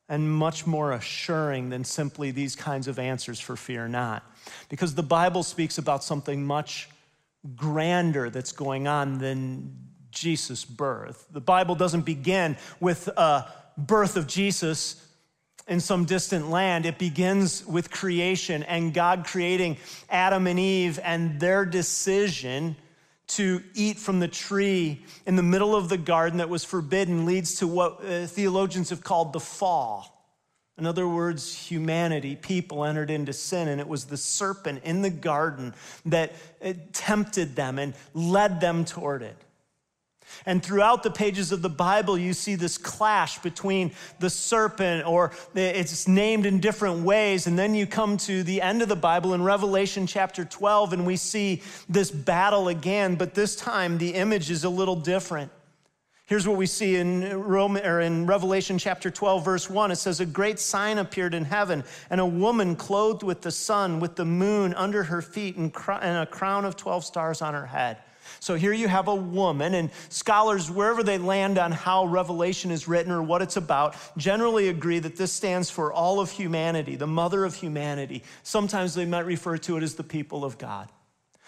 and 0.07 0.31
much 0.31 0.67
more 0.67 0.91
assuring 0.91 1.69
than 1.69 1.83
simply 1.83 2.29
these 2.31 2.55
kinds 2.55 2.87
of 2.87 2.99
answers 2.99 3.39
for 3.39 3.55
fear 3.55 3.87
not. 3.87 4.23
Because 4.69 4.93
the 4.93 5.03
Bible 5.03 5.41
speaks 5.41 5.77
about 5.77 6.03
something 6.03 6.45
much 6.45 6.89
grander 7.55 8.29
that's 8.29 8.51
going 8.51 8.87
on 8.87 9.17
than 9.17 9.75
Jesus' 10.11 10.65
birth. 10.65 11.25
The 11.31 11.41
Bible 11.41 11.75
doesn't 11.75 12.05
begin 12.05 12.57
with 12.79 13.07
a 13.07 13.51
birth 13.77 14.17
of 14.17 14.27
Jesus 14.27 15.01
in 15.67 15.79
some 15.79 16.05
distant 16.05 16.49
land. 16.49 16.85
It 16.85 16.99
begins 16.99 17.65
with 17.65 17.89
creation 17.89 18.63
and 18.63 18.93
God 18.93 19.25
creating 19.25 19.77
Adam 20.09 20.45
and 20.45 20.59
Eve 20.59 20.99
and 21.03 21.39
their 21.39 21.65
decision 21.65 22.75
to 23.27 23.61
eat 23.73 23.97
from 23.97 24.19
the 24.19 24.27
tree 24.27 25.03
in 25.25 25.35
the 25.35 25.43
middle 25.43 25.75
of 25.75 25.89
the 25.89 25.97
garden 25.97 26.37
that 26.37 26.49
was 26.49 26.63
forbidden 26.63 27.25
leads 27.25 27.55
to 27.55 27.67
what 27.67 28.03
uh, 28.05 28.27
theologians 28.27 28.89
have 28.89 29.03
called 29.03 29.33
the 29.33 29.39
fall. 29.39 30.11
In 30.77 30.85
other 30.85 31.07
words, 31.07 31.55
humanity, 31.55 32.35
people 32.35 32.83
entered 32.83 33.09
into 33.09 33.31
sin, 33.31 33.69
and 33.69 33.79
it 33.79 33.87
was 33.87 34.05
the 34.05 34.17
serpent 34.17 34.83
in 34.83 35.01
the 35.01 35.09
garden 35.09 35.73
that 36.05 36.33
uh, 36.63 36.73
tempted 36.91 37.55
them 37.55 37.79
and 37.79 37.93
led 38.13 38.59
them 38.59 38.83
toward 38.83 39.21
it. 39.21 39.37
And 40.45 40.63
throughout 40.63 41.03
the 41.03 41.11
pages 41.11 41.51
of 41.51 41.61
the 41.61 41.69
Bible, 41.69 42.17
you 42.17 42.33
see 42.33 42.55
this 42.55 42.77
clash 42.77 43.39
between 43.39 43.91
the 44.19 44.29
serpent, 44.29 45.07
or 45.07 45.31
it's 45.53 46.07
named 46.07 46.45
in 46.45 46.59
different 46.59 47.03
ways. 47.03 47.47
And 47.47 47.57
then 47.57 47.75
you 47.75 47.87
come 47.87 48.17
to 48.17 48.43
the 48.43 48.61
end 48.61 48.81
of 48.81 48.89
the 48.89 48.95
Bible 48.95 49.33
in 49.33 49.43
Revelation 49.43 50.07
chapter 50.07 50.45
12, 50.45 50.93
and 50.93 51.05
we 51.05 51.15
see 51.15 51.61
this 51.89 52.11
battle 52.11 52.67
again, 52.67 53.15
but 53.15 53.33
this 53.33 53.55
time 53.55 53.97
the 53.97 54.13
image 54.13 54.51
is 54.51 54.63
a 54.63 54.69
little 54.69 54.95
different. 54.95 55.51
Here's 56.27 56.47
what 56.47 56.57
we 56.57 56.65
see 56.65 56.95
in, 56.95 57.39
Rome, 57.39 57.77
or 57.77 58.01
in 58.01 58.25
Revelation 58.25 58.79
chapter 58.79 59.11
12, 59.11 59.45
verse 59.45 59.69
1. 59.69 59.91
It 59.91 59.97
says, 59.97 60.19
A 60.19 60.25
great 60.25 60.57
sign 60.57 60.97
appeared 60.97 61.35
in 61.35 61.45
heaven, 61.45 61.83
and 62.09 62.19
a 62.19 62.25
woman 62.25 62.75
clothed 62.75 63.21
with 63.21 63.41
the 63.41 63.51
sun, 63.51 63.99
with 63.99 64.15
the 64.15 64.25
moon 64.25 64.73
under 64.73 65.03
her 65.03 65.21
feet, 65.21 65.55
and, 65.55 65.71
and 66.01 66.17
a 66.17 66.25
crown 66.25 66.65
of 66.65 66.75
12 66.75 67.05
stars 67.05 67.43
on 67.43 67.53
her 67.53 67.67
head. 67.67 67.99
So 68.39 68.55
here 68.55 68.73
you 68.73 68.87
have 68.87 69.07
a 69.07 69.15
woman, 69.15 69.73
and 69.73 69.89
scholars, 70.09 70.69
wherever 70.69 71.03
they 71.03 71.17
land 71.17 71.57
on 71.57 71.71
how 71.71 72.05
Revelation 72.05 72.71
is 72.71 72.87
written 72.87 73.11
or 73.11 73.21
what 73.21 73.41
it's 73.41 73.57
about, 73.57 73.95
generally 74.17 74.69
agree 74.69 74.99
that 74.99 75.15
this 75.15 75.31
stands 75.31 75.69
for 75.69 75.91
all 75.91 76.19
of 76.19 76.31
humanity, 76.31 76.95
the 76.95 77.07
mother 77.07 77.45
of 77.45 77.55
humanity. 77.55 78.23
Sometimes 78.43 78.93
they 78.93 79.05
might 79.05 79.25
refer 79.25 79.57
to 79.57 79.77
it 79.77 79.83
as 79.83 79.95
the 79.95 80.03
people 80.03 80.43
of 80.45 80.57
God. 80.57 80.89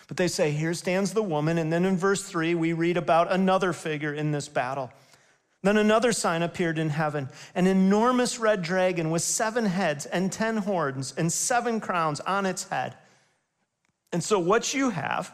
But 0.08 0.18
they 0.18 0.28
say, 0.28 0.52
here 0.52 0.74
stands 0.74 1.14
the 1.14 1.24
woman. 1.24 1.58
And 1.58 1.72
then 1.72 1.86
in 1.86 1.98
verse 1.98 2.24
three, 2.24 2.56
we 2.56 2.74
read 2.74 2.98
about 2.98 3.32
another 3.32 3.74
figure 3.74 4.14
in 4.14 4.32
this 4.32 4.48
battle. 4.48 4.92
Then 5.64 5.78
another 5.78 6.14
sign 6.14 6.44
appeared 6.44 6.78
in 6.78 6.90
heaven 6.90 7.30
an 7.56 7.68
enormous 7.68 8.40
red 8.40 8.62
dragon 8.62 9.12
with 9.12 9.22
seven 9.22 9.66
heads 9.66 10.06
and 10.06 10.32
ten 10.32 10.58
horns 10.58 11.14
and 11.18 11.32
seven 11.32 11.80
crowns 11.80 12.20
on 12.22 12.46
its 12.46 12.70
head. 12.70 12.96
And 14.14 14.24
so, 14.24 14.40
what 14.40 14.74
you 14.74 14.92
have 14.92 15.34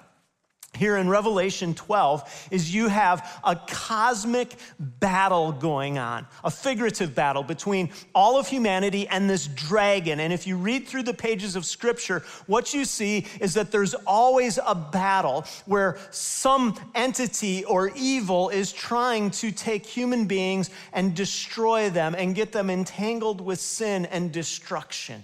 here 0.78 0.98
in 0.98 1.08
Revelation 1.08 1.74
12 1.76 2.48
is 2.52 2.74
you 2.74 2.88
have 2.88 3.40
a 3.44 3.56
cosmic 3.56 4.56
battle 4.80 5.52
going 5.52 5.98
on, 5.98 6.26
a 6.44 6.50
figurative 6.50 7.14
battle 7.14 7.44
between 7.44 7.92
all 8.16 8.40
of 8.40 8.48
humanity 8.48 9.08
and 9.08 9.30
this 9.30 9.48
dragon. 9.48 10.20
And 10.20 10.34
if 10.34 10.48
you 10.48 10.58
read 10.58 10.88
through 10.88 11.04
the 11.04 11.14
pages 11.14 11.56
of 11.56 11.66
scripture, 11.66 12.24
what 12.48 12.74
you 12.74 12.86
see 12.86 13.28
is 13.40 13.54
that 13.54 13.72
there's 13.72 13.94
always 13.94 14.58
a 14.66 14.74
battle 14.74 15.46
where 15.66 15.98
some 16.10 16.80
entity 16.96 17.64
or 17.66 17.92
evil 17.96 18.50
is 18.50 18.72
trying 18.72 19.30
to 19.32 19.52
take 19.52 19.86
human 19.86 20.26
beings 20.26 20.70
and 20.92 21.16
destroy 21.16 21.90
them 21.90 22.16
and 22.18 22.34
get 22.36 22.52
them 22.52 22.70
entangled 22.70 23.42
with 23.42 23.60
sin 23.60 24.06
and 24.08 24.32
destruction. 24.32 25.24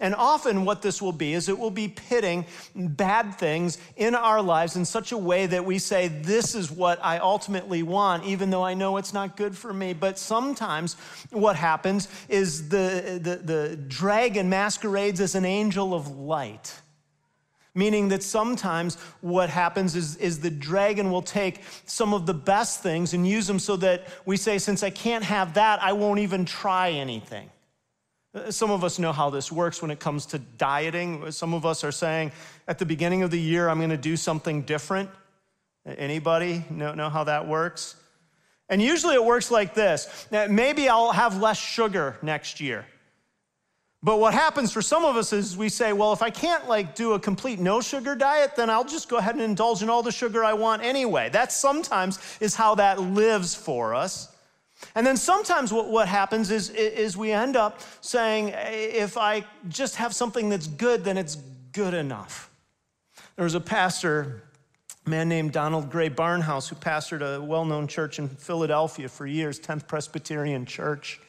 And 0.00 0.14
often, 0.14 0.64
what 0.64 0.82
this 0.82 1.02
will 1.02 1.12
be 1.12 1.34
is 1.34 1.48
it 1.48 1.58
will 1.58 1.70
be 1.70 1.88
pitting 1.88 2.46
bad 2.74 3.34
things 3.34 3.78
in 3.96 4.14
our 4.14 4.40
lives 4.40 4.76
in 4.76 4.84
such 4.84 5.12
a 5.12 5.18
way 5.18 5.46
that 5.46 5.64
we 5.64 5.78
say, 5.78 6.08
This 6.08 6.54
is 6.54 6.70
what 6.70 6.98
I 7.04 7.18
ultimately 7.18 7.82
want, 7.82 8.24
even 8.24 8.50
though 8.50 8.64
I 8.64 8.74
know 8.74 8.96
it's 8.96 9.12
not 9.12 9.36
good 9.36 9.56
for 9.56 9.72
me. 9.72 9.92
But 9.92 10.18
sometimes, 10.18 10.94
what 11.30 11.56
happens 11.56 12.08
is 12.28 12.68
the, 12.68 13.18
the, 13.20 13.36
the 13.36 13.76
dragon 13.76 14.48
masquerades 14.48 15.20
as 15.20 15.34
an 15.34 15.44
angel 15.44 15.94
of 15.94 16.08
light. 16.16 16.80
Meaning 17.74 18.08
that 18.08 18.22
sometimes 18.22 18.96
what 19.22 19.48
happens 19.48 19.96
is, 19.96 20.16
is 20.16 20.40
the 20.40 20.50
dragon 20.50 21.10
will 21.10 21.22
take 21.22 21.60
some 21.86 22.12
of 22.12 22.26
the 22.26 22.34
best 22.34 22.82
things 22.82 23.14
and 23.14 23.26
use 23.26 23.46
them 23.46 23.58
so 23.58 23.76
that 23.76 24.06
we 24.26 24.36
say, 24.36 24.58
Since 24.58 24.82
I 24.82 24.90
can't 24.90 25.24
have 25.24 25.54
that, 25.54 25.82
I 25.82 25.92
won't 25.92 26.20
even 26.20 26.44
try 26.44 26.90
anything. 26.90 27.50
Uh, 28.34 28.50
some 28.50 28.70
of 28.70 28.82
us 28.82 28.98
know 28.98 29.12
how 29.12 29.30
this 29.30 29.52
works 29.52 29.82
when 29.82 29.90
it 29.90 30.00
comes 30.00 30.26
to 30.26 30.38
dieting. 30.38 31.30
Some 31.30 31.54
of 31.54 31.66
us 31.66 31.84
are 31.84 31.92
saying, 31.92 32.32
at 32.66 32.78
the 32.78 32.86
beginning 32.86 33.22
of 33.22 33.30
the 33.30 33.40
year, 33.40 33.68
I'm 33.68 33.78
going 33.78 33.90
to 33.90 33.96
do 33.96 34.16
something 34.16 34.62
different. 34.62 35.10
Anybody 35.84 36.64
know, 36.70 36.94
know 36.94 37.10
how 37.10 37.24
that 37.24 37.46
works? 37.46 37.96
And 38.68 38.80
usually 38.80 39.14
it 39.14 39.24
works 39.24 39.50
like 39.50 39.74
this 39.74 40.28
maybe 40.30 40.88
I'll 40.88 41.12
have 41.12 41.40
less 41.40 41.58
sugar 41.58 42.16
next 42.22 42.60
year. 42.60 42.86
But 44.04 44.18
what 44.18 44.34
happens 44.34 44.72
for 44.72 44.82
some 44.82 45.04
of 45.04 45.16
us 45.16 45.32
is 45.32 45.56
we 45.56 45.68
say, 45.68 45.92
well, 45.92 46.12
if 46.12 46.22
I 46.22 46.30
can't 46.30 46.66
like 46.68 46.96
do 46.96 47.12
a 47.12 47.20
complete 47.20 47.60
no 47.60 47.80
sugar 47.80 48.16
diet, 48.16 48.56
then 48.56 48.68
I'll 48.68 48.84
just 48.84 49.08
go 49.08 49.18
ahead 49.18 49.34
and 49.34 49.44
indulge 49.44 49.82
in 49.82 49.90
all 49.90 50.02
the 50.02 50.10
sugar 50.10 50.42
I 50.42 50.54
want 50.54 50.82
anyway. 50.82 51.28
That 51.28 51.52
sometimes 51.52 52.18
is 52.40 52.54
how 52.54 52.74
that 52.76 53.00
lives 53.00 53.54
for 53.54 53.94
us. 53.94 54.31
And 54.94 55.06
then 55.06 55.16
sometimes 55.16 55.72
what, 55.72 55.88
what 55.88 56.08
happens 56.08 56.50
is, 56.50 56.70
is 56.70 57.16
we 57.16 57.32
end 57.32 57.56
up 57.56 57.80
saying, 58.00 58.52
if 58.54 59.16
I 59.16 59.44
just 59.68 59.96
have 59.96 60.14
something 60.14 60.48
that's 60.48 60.66
good, 60.66 61.04
then 61.04 61.16
it's 61.16 61.36
good 61.72 61.94
enough. 61.94 62.50
There 63.36 63.44
was 63.44 63.54
a 63.54 63.60
pastor, 63.60 64.42
a 65.06 65.10
man 65.10 65.28
named 65.28 65.52
Donald 65.52 65.90
Grey 65.90 66.10
Barnhouse, 66.10 66.68
who 66.68 66.76
pastored 66.76 67.22
a 67.22 67.40
well 67.40 67.64
known 67.64 67.86
church 67.86 68.18
in 68.18 68.28
Philadelphia 68.28 69.08
for 69.08 69.26
years, 69.26 69.58
10th 69.58 69.86
Presbyterian 69.86 70.66
Church. 70.66 71.20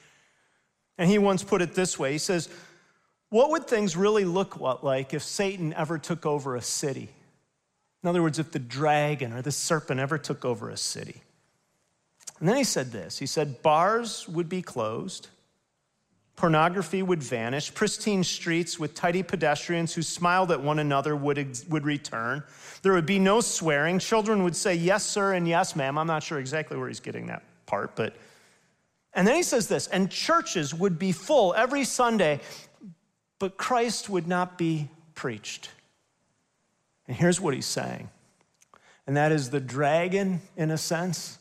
And 0.97 1.09
he 1.09 1.17
once 1.17 1.43
put 1.43 1.61
it 1.61 1.73
this 1.73 1.97
way 1.97 2.11
He 2.11 2.17
says, 2.17 2.49
What 3.29 3.49
would 3.51 3.67
things 3.67 3.95
really 3.95 4.25
look 4.25 4.59
like 4.59 5.13
if 5.13 5.23
Satan 5.23 5.73
ever 5.73 5.97
took 5.97 6.25
over 6.25 6.55
a 6.55 6.61
city? 6.61 7.09
In 8.03 8.09
other 8.09 8.21
words, 8.21 8.37
if 8.37 8.51
the 8.51 8.59
dragon 8.59 9.31
or 9.31 9.41
the 9.41 9.51
serpent 9.51 9.99
ever 9.99 10.17
took 10.17 10.43
over 10.43 10.69
a 10.69 10.77
city. 10.77 11.21
And 12.43 12.49
then 12.49 12.57
he 12.57 12.65
said 12.65 12.91
this 12.91 13.19
he 13.19 13.25
said, 13.25 13.61
bars 13.61 14.27
would 14.27 14.49
be 14.49 14.61
closed, 14.61 15.29
pornography 16.35 17.01
would 17.01 17.23
vanish, 17.23 17.73
pristine 17.73 18.21
streets 18.21 18.77
with 18.77 18.93
tidy 18.93 19.23
pedestrians 19.23 19.93
who 19.93 20.01
smiled 20.01 20.51
at 20.51 20.61
one 20.61 20.79
another 20.79 21.15
would, 21.15 21.37
would 21.69 21.85
return. 21.85 22.43
There 22.81 22.91
would 22.91 23.05
be 23.05 23.17
no 23.17 23.39
swearing. 23.39 23.97
Children 23.97 24.43
would 24.43 24.57
say, 24.57 24.75
yes, 24.75 25.05
sir, 25.05 25.31
and 25.31 25.47
yes, 25.47 25.77
ma'am. 25.77 25.97
I'm 25.97 26.05
not 26.05 26.21
sure 26.21 26.37
exactly 26.37 26.75
where 26.75 26.89
he's 26.89 26.99
getting 26.99 27.27
that 27.27 27.43
part, 27.65 27.95
but. 27.95 28.13
And 29.13 29.25
then 29.25 29.37
he 29.37 29.43
says 29.43 29.69
this, 29.69 29.87
and 29.87 30.11
churches 30.11 30.73
would 30.73 30.99
be 30.99 31.13
full 31.13 31.53
every 31.53 31.85
Sunday, 31.85 32.41
but 33.39 33.55
Christ 33.55 34.09
would 34.09 34.27
not 34.27 34.57
be 34.57 34.89
preached. 35.15 35.69
And 37.07 37.15
here's 37.15 37.39
what 37.39 37.53
he's 37.53 37.65
saying, 37.65 38.09
and 39.07 39.15
that 39.15 39.31
is 39.31 39.49
the 39.49 39.61
dragon, 39.61 40.41
in 40.57 40.71
a 40.71 40.77
sense, 40.77 41.37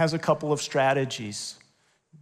has 0.00 0.14
a 0.14 0.18
couple 0.18 0.50
of 0.50 0.62
strategies 0.62 1.58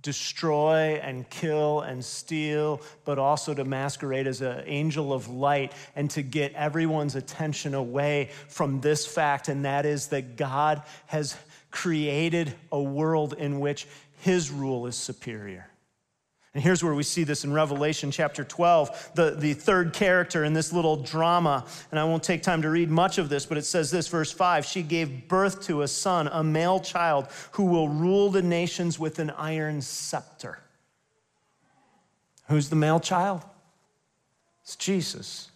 destroy 0.02 1.00
and 1.02 1.28
kill 1.30 1.80
and 1.80 2.04
steal, 2.04 2.80
but 3.04 3.18
also 3.18 3.54
to 3.54 3.64
masquerade 3.64 4.26
as 4.26 4.40
an 4.40 4.62
angel 4.66 5.12
of 5.12 5.28
light 5.28 5.72
and 5.96 6.10
to 6.10 6.22
get 6.22 6.52
everyone's 6.54 7.14
attention 7.14 7.74
away 7.74 8.30
from 8.48 8.80
this 8.80 9.06
fact, 9.06 9.48
and 9.48 9.64
that 9.64 9.86
is 9.86 10.08
that 10.08 10.36
God 10.36 10.82
has 11.06 11.36
created 11.70 12.52
a 12.72 12.80
world 12.80 13.34
in 13.34 13.60
which 13.60 13.86
his 14.20 14.50
rule 14.50 14.86
is 14.86 14.96
superior. 14.96 15.68
And 16.54 16.62
here's 16.62 16.82
where 16.82 16.94
we 16.94 17.02
see 17.02 17.24
this 17.24 17.44
in 17.44 17.52
Revelation 17.52 18.10
chapter 18.10 18.42
12, 18.42 19.12
the, 19.14 19.30
the 19.32 19.52
third 19.52 19.92
character 19.92 20.44
in 20.44 20.54
this 20.54 20.72
little 20.72 20.96
drama. 20.96 21.66
And 21.90 22.00
I 22.00 22.04
won't 22.04 22.22
take 22.22 22.42
time 22.42 22.62
to 22.62 22.70
read 22.70 22.90
much 22.90 23.18
of 23.18 23.28
this, 23.28 23.44
but 23.44 23.58
it 23.58 23.64
says 23.64 23.90
this, 23.90 24.08
verse 24.08 24.32
5 24.32 24.64
She 24.64 24.82
gave 24.82 25.28
birth 25.28 25.62
to 25.66 25.82
a 25.82 25.88
son, 25.88 26.28
a 26.28 26.42
male 26.42 26.80
child, 26.80 27.28
who 27.52 27.64
will 27.64 27.88
rule 27.88 28.30
the 28.30 28.42
nations 28.42 28.98
with 28.98 29.18
an 29.18 29.30
iron 29.30 29.82
scepter. 29.82 30.58
Who's 32.48 32.70
the 32.70 32.76
male 32.76 33.00
child? 33.00 33.44
It's 34.62 34.74
Jesus. 34.76 35.50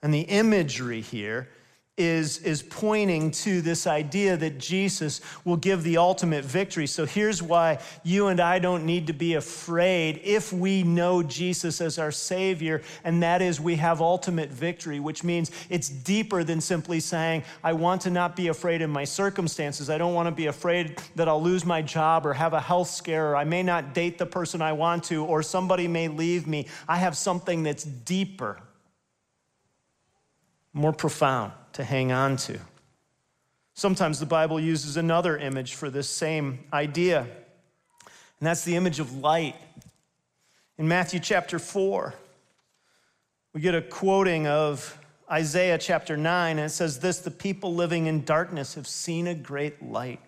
And 0.00 0.14
the 0.14 0.20
imagery 0.20 1.00
here 1.00 1.48
is, 1.96 2.38
is 2.38 2.62
pointing 2.62 3.30
to 3.30 3.62
this 3.62 3.86
idea 3.86 4.36
that 4.36 4.58
Jesus 4.58 5.22
will 5.44 5.56
give 5.56 5.82
the 5.82 5.96
ultimate 5.96 6.44
victory. 6.44 6.86
So 6.86 7.06
here's 7.06 7.42
why 7.42 7.78
you 8.02 8.26
and 8.26 8.38
I 8.38 8.58
don't 8.58 8.84
need 8.84 9.06
to 9.06 9.14
be 9.14 9.34
afraid 9.34 10.20
if 10.22 10.52
we 10.52 10.82
know 10.82 11.22
Jesus 11.22 11.80
as 11.80 11.98
our 11.98 12.12
Savior, 12.12 12.82
and 13.04 13.22
that 13.22 13.40
is 13.40 13.60
we 13.60 13.76
have 13.76 14.00
ultimate 14.02 14.50
victory, 14.50 15.00
which 15.00 15.24
means 15.24 15.50
it's 15.70 15.88
deeper 15.88 16.44
than 16.44 16.60
simply 16.60 17.00
saying, 17.00 17.44
I 17.64 17.72
want 17.72 18.02
to 18.02 18.10
not 18.10 18.36
be 18.36 18.48
afraid 18.48 18.82
in 18.82 18.90
my 18.90 19.04
circumstances. 19.04 19.88
I 19.88 19.96
don't 19.96 20.14
want 20.14 20.26
to 20.26 20.34
be 20.34 20.46
afraid 20.46 21.00
that 21.14 21.28
I'll 21.28 21.42
lose 21.42 21.64
my 21.64 21.80
job 21.80 22.26
or 22.26 22.34
have 22.34 22.52
a 22.52 22.60
health 22.60 22.90
scare, 22.90 23.30
or 23.30 23.36
I 23.36 23.44
may 23.44 23.62
not 23.62 23.94
date 23.94 24.18
the 24.18 24.26
person 24.26 24.60
I 24.60 24.72
want 24.72 25.04
to, 25.04 25.24
or 25.24 25.42
somebody 25.42 25.88
may 25.88 26.08
leave 26.08 26.46
me. 26.46 26.66
I 26.86 26.98
have 26.98 27.16
something 27.16 27.62
that's 27.62 27.84
deeper, 27.84 28.60
more 30.76 30.92
profound 30.92 31.52
to 31.72 31.82
hang 31.82 32.12
on 32.12 32.36
to. 32.36 32.58
Sometimes 33.72 34.20
the 34.20 34.26
Bible 34.26 34.60
uses 34.60 34.98
another 34.98 35.38
image 35.38 35.74
for 35.74 35.88
this 35.88 36.08
same 36.08 36.64
idea, 36.70 37.20
and 37.20 38.46
that's 38.46 38.62
the 38.62 38.76
image 38.76 39.00
of 39.00 39.14
light. 39.14 39.56
In 40.76 40.86
Matthew 40.86 41.18
chapter 41.18 41.58
4, 41.58 42.14
we 43.54 43.62
get 43.62 43.74
a 43.74 43.80
quoting 43.80 44.46
of 44.46 44.98
Isaiah 45.30 45.78
chapter 45.78 46.14
9, 46.14 46.58
and 46.58 46.66
it 46.66 46.74
says 46.74 47.00
this 47.00 47.20
The 47.20 47.30
people 47.30 47.74
living 47.74 48.04
in 48.04 48.26
darkness 48.26 48.74
have 48.74 48.86
seen 48.86 49.26
a 49.26 49.34
great 49.34 49.82
light. 49.82 50.20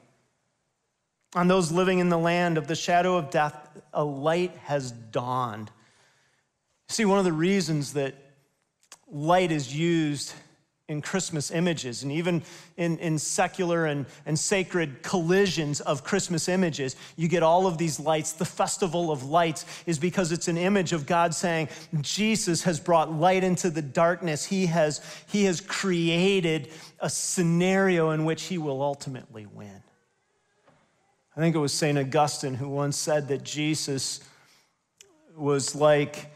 On 1.35 1.47
those 1.47 1.71
living 1.71 1.99
in 1.99 2.09
the 2.09 2.19
land 2.19 2.57
of 2.57 2.69
the 2.69 2.75
shadow 2.75 3.19
of 3.19 3.29
death, 3.29 3.69
a 3.93 4.03
light 4.03 4.57
has 4.65 4.93
dawned. 4.93 5.71
See, 6.89 7.05
one 7.05 7.19
of 7.19 7.27
the 7.27 7.35
reasons 7.35 7.93
that 7.93 8.15
light 9.11 9.51
is 9.53 9.75
used 9.75 10.35
in 10.89 11.03
Christmas 11.03 11.51
images 11.51 12.03
and 12.03 12.11
even 12.11 12.43
in, 12.79 12.97
in 12.99 13.19
secular 13.19 13.85
and, 13.85 14.07
and 14.25 14.39
sacred 14.39 15.03
collisions 15.03 15.83
of 15.83 16.03
Christmas 16.03 16.49
images, 16.49 16.97
you 17.15 17.29
get 17.29 17.43
all 17.43 17.67
of 17.67 17.77
these 17.77 18.01
lights. 18.01 18.33
The 18.33 18.47
festival 18.47 19.13
of 19.13 19.23
lights 19.23 19.67
is 19.85 19.99
because 19.99 20.33
it's 20.33 20.49
an 20.49 20.57
image 20.57 20.95
of 20.95 21.05
God 21.05 21.35
saying, 21.35 21.69
Jesus 22.01 22.63
has 22.63 22.81
brought 22.81 23.13
light 23.13 23.45
into 23.45 23.69
the 23.69 23.83
darkness. 23.83 24.47
He 24.47 24.65
has, 24.67 25.03
he 25.29 25.45
has 25.45 25.61
created 25.61 26.71
a 27.01 27.11
scenario 27.11 28.11
in 28.11 28.25
which 28.25 28.45
he 28.45 28.57
will 28.57 28.81
ultimately 28.81 29.45
win. 29.45 29.83
I 31.37 31.41
think 31.41 31.55
it 31.55 31.61
was 31.61 31.75
St. 31.75 31.99
Augustine 31.99 32.55
who 32.55 32.69
once 32.69 32.97
said 32.97 33.29
that 33.29 33.45
Jesus 33.45 34.21
was 35.37 35.75
like 35.75 36.31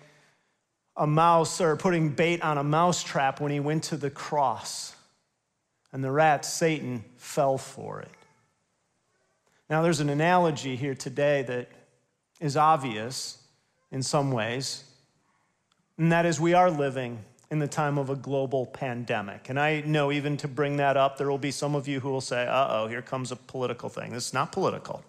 a 0.96 1.06
mouse 1.06 1.60
or 1.60 1.76
putting 1.76 2.10
bait 2.10 2.42
on 2.42 2.58
a 2.58 2.64
mouse 2.64 3.02
trap 3.02 3.40
when 3.40 3.50
he 3.50 3.60
went 3.60 3.84
to 3.84 3.96
the 3.96 4.10
cross. 4.10 4.94
And 5.92 6.02
the 6.02 6.10
rat, 6.10 6.44
Satan, 6.44 7.04
fell 7.16 7.58
for 7.58 8.00
it. 8.00 8.10
Now, 9.68 9.82
there's 9.82 10.00
an 10.00 10.10
analogy 10.10 10.76
here 10.76 10.94
today 10.94 11.42
that 11.42 11.68
is 12.40 12.56
obvious 12.56 13.38
in 13.90 14.02
some 14.02 14.32
ways, 14.32 14.84
and 15.96 16.12
that 16.12 16.26
is 16.26 16.40
we 16.40 16.54
are 16.54 16.70
living 16.70 17.24
in 17.50 17.58
the 17.58 17.68
time 17.68 17.98
of 17.98 18.08
a 18.08 18.16
global 18.16 18.64
pandemic. 18.64 19.50
And 19.50 19.60
I 19.60 19.82
know 19.82 20.10
even 20.10 20.38
to 20.38 20.48
bring 20.48 20.78
that 20.78 20.96
up, 20.96 21.18
there 21.18 21.30
will 21.30 21.38
be 21.38 21.50
some 21.50 21.74
of 21.74 21.86
you 21.86 22.00
who 22.00 22.10
will 22.10 22.22
say, 22.22 22.46
uh 22.46 22.66
oh, 22.70 22.86
here 22.86 23.02
comes 23.02 23.30
a 23.30 23.36
political 23.36 23.90
thing. 23.90 24.12
This 24.12 24.28
is 24.28 24.34
not 24.34 24.52
political. 24.52 25.04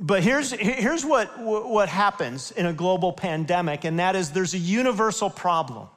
But 0.00 0.22
here's, 0.22 0.52
here's 0.52 1.04
what, 1.04 1.40
what 1.40 1.88
happens 1.88 2.52
in 2.52 2.66
a 2.66 2.72
global 2.72 3.12
pandemic, 3.12 3.84
and 3.84 3.98
that 3.98 4.14
is 4.14 4.30
there's 4.30 4.54
a 4.54 4.58
universal 4.58 5.28
problem. 5.28 5.88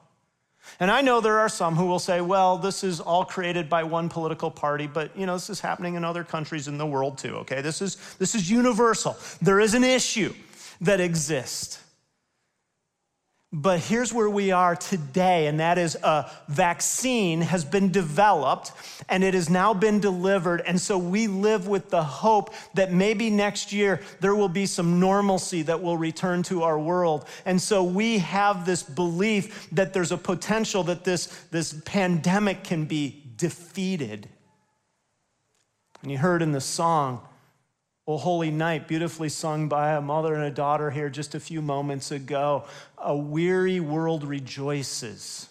And 0.79 0.89
I 0.89 1.01
know 1.01 1.22
there 1.22 1.39
are 1.39 1.50
some 1.50 1.75
who 1.75 1.86
will 1.86 2.00
say, 2.00 2.22
well, 2.22 2.58
this 2.58 2.84
is 2.84 3.00
all 3.00 3.25
created 3.25 3.70
by 3.70 3.84
one 3.84 4.10
political 4.10 4.50
party, 4.50 4.88
but 4.88 5.15
you 5.15 5.25
know, 5.25 5.34
this 5.34 5.50
is 5.50 5.60
happening 5.60 5.96
in 5.96 6.03
other 6.03 6.24
countries 6.24 6.67
in 6.67 6.77
the 6.77 6.86
world 6.86 7.17
too, 7.17 7.36
okay? 7.38 7.62
This 7.62 7.81
is, 7.81 7.98
this 8.17 8.34
is 8.34 8.50
universal. 8.50 9.17
There 9.41 9.60
is 9.60 9.75
an 9.75 9.84
issue 9.84 10.34
that 10.81 11.00
exists. 11.00 11.84
But 13.53 13.81
here's 13.81 14.13
where 14.13 14.29
we 14.29 14.51
are 14.51 14.77
today, 14.77 15.48
and 15.48 15.60
that 15.60 15.77
is 15.77 15.96
a 15.96 16.31
vaccine 16.48 17.41
has 17.41 17.65
been 17.65 17.91
developed 17.91 18.72
and 19.10 19.25
it 19.25 19.34
has 19.34 19.50
now 19.50 19.74
been 19.74 20.00
delivered. 20.00 20.62
And 20.62 20.79
so 20.79 20.98
we 20.98 21.27
live 21.27 21.67
with 21.67 21.89
the 21.89 22.01
hope 22.01 22.53
that 22.75 22.93
maybe 22.93 23.29
next 23.29 23.74
year 23.74 24.00
there 24.22 24.36
will 24.36 24.48
be 24.48 24.65
some 24.65 25.01
normalcy 25.01 25.63
that 25.63 25.81
will 25.81 25.98
return 25.98 26.43
to 26.43 26.63
our 26.63 26.79
world. 26.79 27.27
And 27.46 27.62
so 27.62 27.84
we 27.84 28.20
have 28.20 28.65
this 28.65 28.84
belief 28.84 29.70
that 29.74 29.91
there's 29.91 30.13
a 30.13 30.17
potential 30.17 30.84
that 30.84 31.03
this, 31.03 31.25
this 31.51 31.74
pandemic 31.84 32.63
can 32.63 32.86
be 32.86 33.22
defeated. 33.36 34.29
And 36.01 36.10
you 36.10 36.17
heard 36.17 36.41
in 36.41 36.53
the 36.53 36.62
song, 36.62 37.27
O 38.08 38.17
Holy 38.17 38.50
Night, 38.50 38.88
beautifully 38.88 39.29
sung 39.29 39.67
by 39.70 39.91
a 39.91 40.01
mother 40.01 40.34
and 40.34 40.43
a 40.43 40.51
daughter 40.51 40.89
here 40.89 41.10
just 41.10 41.36
a 41.36 41.39
few 41.39 41.62
moments 41.62 42.12
ago. 42.12 42.65
A 42.98 43.15
weary 43.15 43.79
world 43.79 44.24
rejoices 44.24 45.48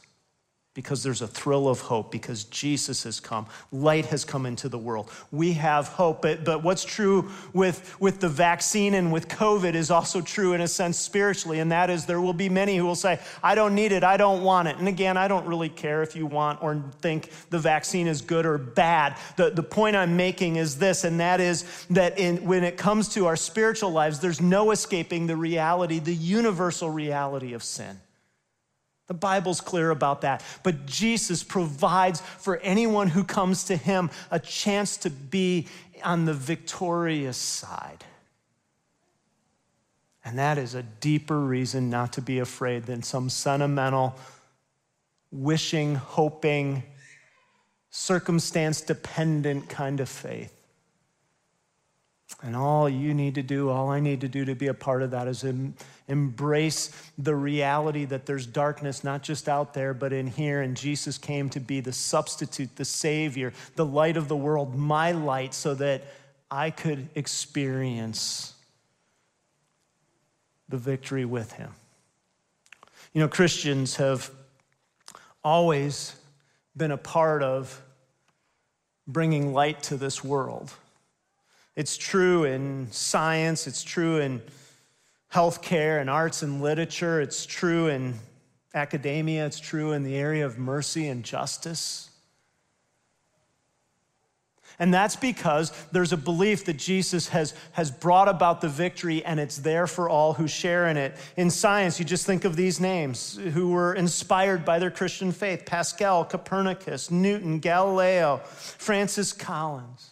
because 0.80 1.02
there's 1.02 1.20
a 1.20 1.26
thrill 1.26 1.68
of 1.68 1.78
hope 1.78 2.10
because 2.10 2.44
Jesus 2.44 3.02
has 3.02 3.20
come. 3.20 3.44
Light 3.70 4.06
has 4.06 4.24
come 4.24 4.46
into 4.46 4.66
the 4.66 4.78
world. 4.78 5.10
We 5.30 5.52
have 5.52 5.88
hope. 5.88 6.22
But, 6.22 6.42
but 6.42 6.62
what's 6.62 6.84
true 6.84 7.30
with, 7.52 8.00
with 8.00 8.18
the 8.20 8.30
vaccine 8.30 8.94
and 8.94 9.12
with 9.12 9.28
COVID 9.28 9.74
is 9.74 9.90
also 9.90 10.22
true 10.22 10.54
in 10.54 10.62
a 10.62 10.68
sense 10.68 10.96
spiritually, 10.96 11.58
and 11.58 11.70
that 11.70 11.90
is 11.90 12.06
there 12.06 12.22
will 12.22 12.32
be 12.32 12.48
many 12.48 12.78
who 12.78 12.86
will 12.86 12.94
say, 12.94 13.20
I 13.42 13.54
don't 13.54 13.74
need 13.74 13.92
it, 13.92 14.02
I 14.02 14.16
don't 14.16 14.42
want 14.42 14.68
it. 14.68 14.78
And 14.78 14.88
again, 14.88 15.18
I 15.18 15.28
don't 15.28 15.46
really 15.46 15.68
care 15.68 16.02
if 16.02 16.16
you 16.16 16.24
want 16.24 16.62
or 16.62 16.82
think 17.02 17.30
the 17.50 17.58
vaccine 17.58 18.06
is 18.06 18.22
good 18.22 18.46
or 18.46 18.56
bad. 18.56 19.18
The, 19.36 19.50
the 19.50 19.62
point 19.62 19.96
I'm 19.96 20.16
making 20.16 20.56
is 20.56 20.78
this, 20.78 21.04
and 21.04 21.20
that 21.20 21.40
is 21.40 21.66
that 21.90 22.18
in, 22.18 22.46
when 22.46 22.64
it 22.64 22.78
comes 22.78 23.10
to 23.10 23.26
our 23.26 23.36
spiritual 23.36 23.90
lives, 23.90 24.20
there's 24.20 24.40
no 24.40 24.70
escaping 24.70 25.26
the 25.26 25.36
reality, 25.36 25.98
the 25.98 26.14
universal 26.14 26.88
reality 26.88 27.52
of 27.52 27.62
sin. 27.62 28.00
The 29.10 29.14
Bible's 29.14 29.60
clear 29.60 29.90
about 29.90 30.20
that. 30.20 30.44
But 30.62 30.86
Jesus 30.86 31.42
provides 31.42 32.20
for 32.20 32.58
anyone 32.58 33.08
who 33.08 33.24
comes 33.24 33.64
to 33.64 33.74
him 33.74 34.08
a 34.30 34.38
chance 34.38 34.96
to 34.98 35.10
be 35.10 35.66
on 36.04 36.26
the 36.26 36.32
victorious 36.32 37.36
side. 37.36 38.04
And 40.24 40.38
that 40.38 40.58
is 40.58 40.76
a 40.76 40.84
deeper 40.84 41.40
reason 41.40 41.90
not 41.90 42.12
to 42.12 42.22
be 42.22 42.38
afraid 42.38 42.84
than 42.84 43.02
some 43.02 43.28
sentimental, 43.30 44.14
wishing, 45.32 45.96
hoping, 45.96 46.84
circumstance 47.90 48.80
dependent 48.80 49.68
kind 49.68 49.98
of 49.98 50.08
faith. 50.08 50.59
And 52.42 52.56
all 52.56 52.88
you 52.88 53.12
need 53.12 53.34
to 53.34 53.42
do, 53.42 53.68
all 53.68 53.90
I 53.90 54.00
need 54.00 54.22
to 54.22 54.28
do 54.28 54.46
to 54.46 54.54
be 54.54 54.68
a 54.68 54.74
part 54.74 55.02
of 55.02 55.10
that 55.10 55.28
is 55.28 55.44
em- 55.44 55.74
embrace 56.08 56.90
the 57.18 57.34
reality 57.34 58.06
that 58.06 58.24
there's 58.24 58.46
darkness 58.46 59.04
not 59.04 59.22
just 59.22 59.48
out 59.48 59.74
there, 59.74 59.92
but 59.92 60.12
in 60.12 60.26
here. 60.26 60.62
And 60.62 60.74
Jesus 60.74 61.18
came 61.18 61.50
to 61.50 61.60
be 61.60 61.80
the 61.80 61.92
substitute, 61.92 62.76
the 62.76 62.84
Savior, 62.84 63.52
the 63.76 63.84
light 63.84 64.16
of 64.16 64.28
the 64.28 64.36
world, 64.36 64.74
my 64.74 65.12
light, 65.12 65.52
so 65.52 65.74
that 65.74 66.04
I 66.50 66.70
could 66.70 67.08
experience 67.14 68.54
the 70.70 70.78
victory 70.78 71.26
with 71.26 71.52
Him. 71.52 71.70
You 73.12 73.20
know, 73.20 73.28
Christians 73.28 73.96
have 73.96 74.30
always 75.44 76.16
been 76.76 76.90
a 76.90 76.96
part 76.96 77.42
of 77.42 77.82
bringing 79.06 79.52
light 79.52 79.82
to 79.84 79.96
this 79.96 80.24
world. 80.24 80.72
It's 81.76 81.96
true 81.96 82.44
in 82.44 82.88
science, 82.90 83.66
it's 83.66 83.82
true 83.82 84.18
in 84.18 84.42
healthcare 85.32 86.00
and 86.00 86.10
arts 86.10 86.42
and 86.42 86.60
literature, 86.60 87.20
it's 87.20 87.46
true 87.46 87.88
in 87.88 88.14
academia, 88.74 89.46
it's 89.46 89.60
true 89.60 89.92
in 89.92 90.02
the 90.02 90.16
area 90.16 90.44
of 90.44 90.58
mercy 90.58 91.08
and 91.08 91.24
justice. 91.24 92.10
And 94.80 94.94
that's 94.94 95.14
because 95.14 95.72
there's 95.92 96.14
a 96.14 96.16
belief 96.16 96.64
that 96.64 96.78
Jesus 96.78 97.28
has, 97.28 97.52
has 97.72 97.90
brought 97.90 98.28
about 98.28 98.62
the 98.62 98.68
victory 98.68 99.22
and 99.22 99.38
it's 99.38 99.58
there 99.58 99.86
for 99.86 100.08
all 100.08 100.32
who 100.32 100.48
share 100.48 100.88
in 100.88 100.96
it. 100.96 101.14
In 101.36 101.50
science, 101.50 101.98
you 101.98 102.06
just 102.06 102.24
think 102.24 102.46
of 102.46 102.56
these 102.56 102.80
names 102.80 103.38
who 103.52 103.68
were 103.72 103.94
inspired 103.94 104.64
by 104.64 104.78
their 104.78 104.90
Christian 104.90 105.32
faith 105.32 105.66
Pascal, 105.66 106.24
Copernicus, 106.24 107.10
Newton, 107.10 107.58
Galileo, 107.58 108.38
Francis 108.38 109.34
Collins. 109.34 110.09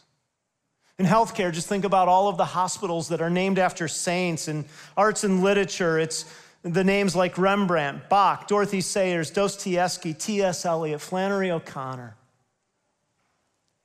In 0.98 1.06
healthcare, 1.06 1.52
just 1.52 1.68
think 1.68 1.84
about 1.84 2.08
all 2.08 2.28
of 2.28 2.36
the 2.36 2.44
hospitals 2.44 3.08
that 3.08 3.20
are 3.20 3.30
named 3.30 3.58
after 3.58 3.86
saints. 3.86 4.48
In 4.48 4.64
arts 4.96 5.22
and 5.22 5.44
literature, 5.44 5.96
it's 5.98 6.24
the 6.62 6.82
names 6.82 7.14
like 7.14 7.38
Rembrandt, 7.38 8.08
Bach, 8.08 8.48
Dorothy 8.48 8.80
Sayers, 8.80 9.30
Dostoevsky, 9.30 10.12
T.S. 10.12 10.66
Eliot, 10.66 11.00
Flannery 11.00 11.52
O'Connor. 11.52 12.16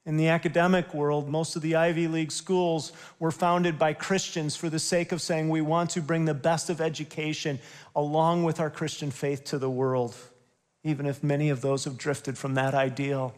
In 0.06 0.18
the 0.18 0.30
academic 0.30 0.94
world, 0.94 1.30
most 1.30 1.56
of 1.56 1.62
the 1.62 1.76
Ivy 1.76 2.08
League 2.08 2.32
schools 2.32 2.92
were 3.20 3.32
founded 3.32 3.78
by 3.78 3.94
Christians 3.94 4.56
for 4.56 4.68
the 4.68 4.80
sake 4.80 5.12
of 5.12 5.22
saying 5.22 5.50
we 5.50 5.62
want 5.62 5.92
to 5.92 6.02
bring 6.02 6.26
the 6.26 6.34
best 6.34 6.70
of 6.70 6.82
education 6.82 7.60
along 7.96 8.44
with 8.44 8.60
our 8.60 8.72
Christian 8.72 9.12
faith 9.12 9.46
to 9.46 9.60
the 9.60 9.70
world, 9.70 10.16
even 10.84 11.06
if 11.06 11.24
many 11.24 11.50
of 11.50 11.62
those 11.62 11.86
have 11.86 11.98
drifted 11.98 12.38
from 12.38 12.56
that 12.56 12.74
ideal. 12.74 13.34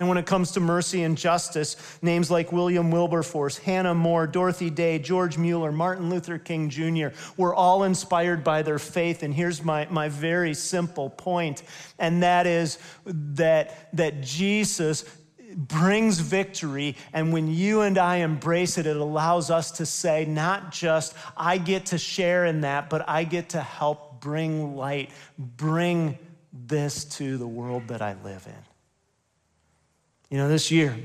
And 0.00 0.08
when 0.08 0.18
it 0.18 0.26
comes 0.26 0.50
to 0.52 0.60
mercy 0.60 1.04
and 1.04 1.16
justice, 1.16 1.76
names 2.02 2.28
like 2.28 2.50
William 2.50 2.90
Wilberforce, 2.90 3.58
Hannah 3.58 3.94
More, 3.94 4.26
Dorothy 4.26 4.68
Day, 4.68 4.98
George 4.98 5.38
Mueller, 5.38 5.70
Martin 5.70 6.10
Luther 6.10 6.36
King 6.36 6.68
Jr. 6.68 7.08
were 7.36 7.54
all 7.54 7.84
inspired 7.84 8.42
by 8.42 8.62
their 8.62 8.80
faith. 8.80 9.22
And 9.22 9.32
here's 9.32 9.62
my, 9.62 9.86
my 9.90 10.08
very 10.08 10.52
simple 10.52 11.10
point, 11.10 11.62
and 11.96 12.24
that 12.24 12.48
is 12.48 12.78
that, 13.06 13.88
that 13.96 14.20
Jesus 14.20 15.04
brings 15.54 16.18
victory. 16.18 16.96
And 17.12 17.32
when 17.32 17.46
you 17.46 17.82
and 17.82 17.96
I 17.96 18.16
embrace 18.16 18.78
it, 18.78 18.88
it 18.88 18.96
allows 18.96 19.48
us 19.48 19.70
to 19.72 19.86
say, 19.86 20.24
not 20.24 20.72
just, 20.72 21.14
I 21.36 21.58
get 21.58 21.86
to 21.86 21.98
share 21.98 22.46
in 22.46 22.62
that, 22.62 22.90
but 22.90 23.08
I 23.08 23.22
get 23.22 23.50
to 23.50 23.60
help 23.60 24.20
bring 24.20 24.74
light, 24.74 25.10
bring 25.38 26.18
this 26.52 27.04
to 27.04 27.38
the 27.38 27.46
world 27.46 27.86
that 27.88 28.02
I 28.02 28.16
live 28.24 28.44
in. 28.48 28.73
You 30.34 30.40
know, 30.40 30.48
this 30.48 30.72
year, 30.72 30.98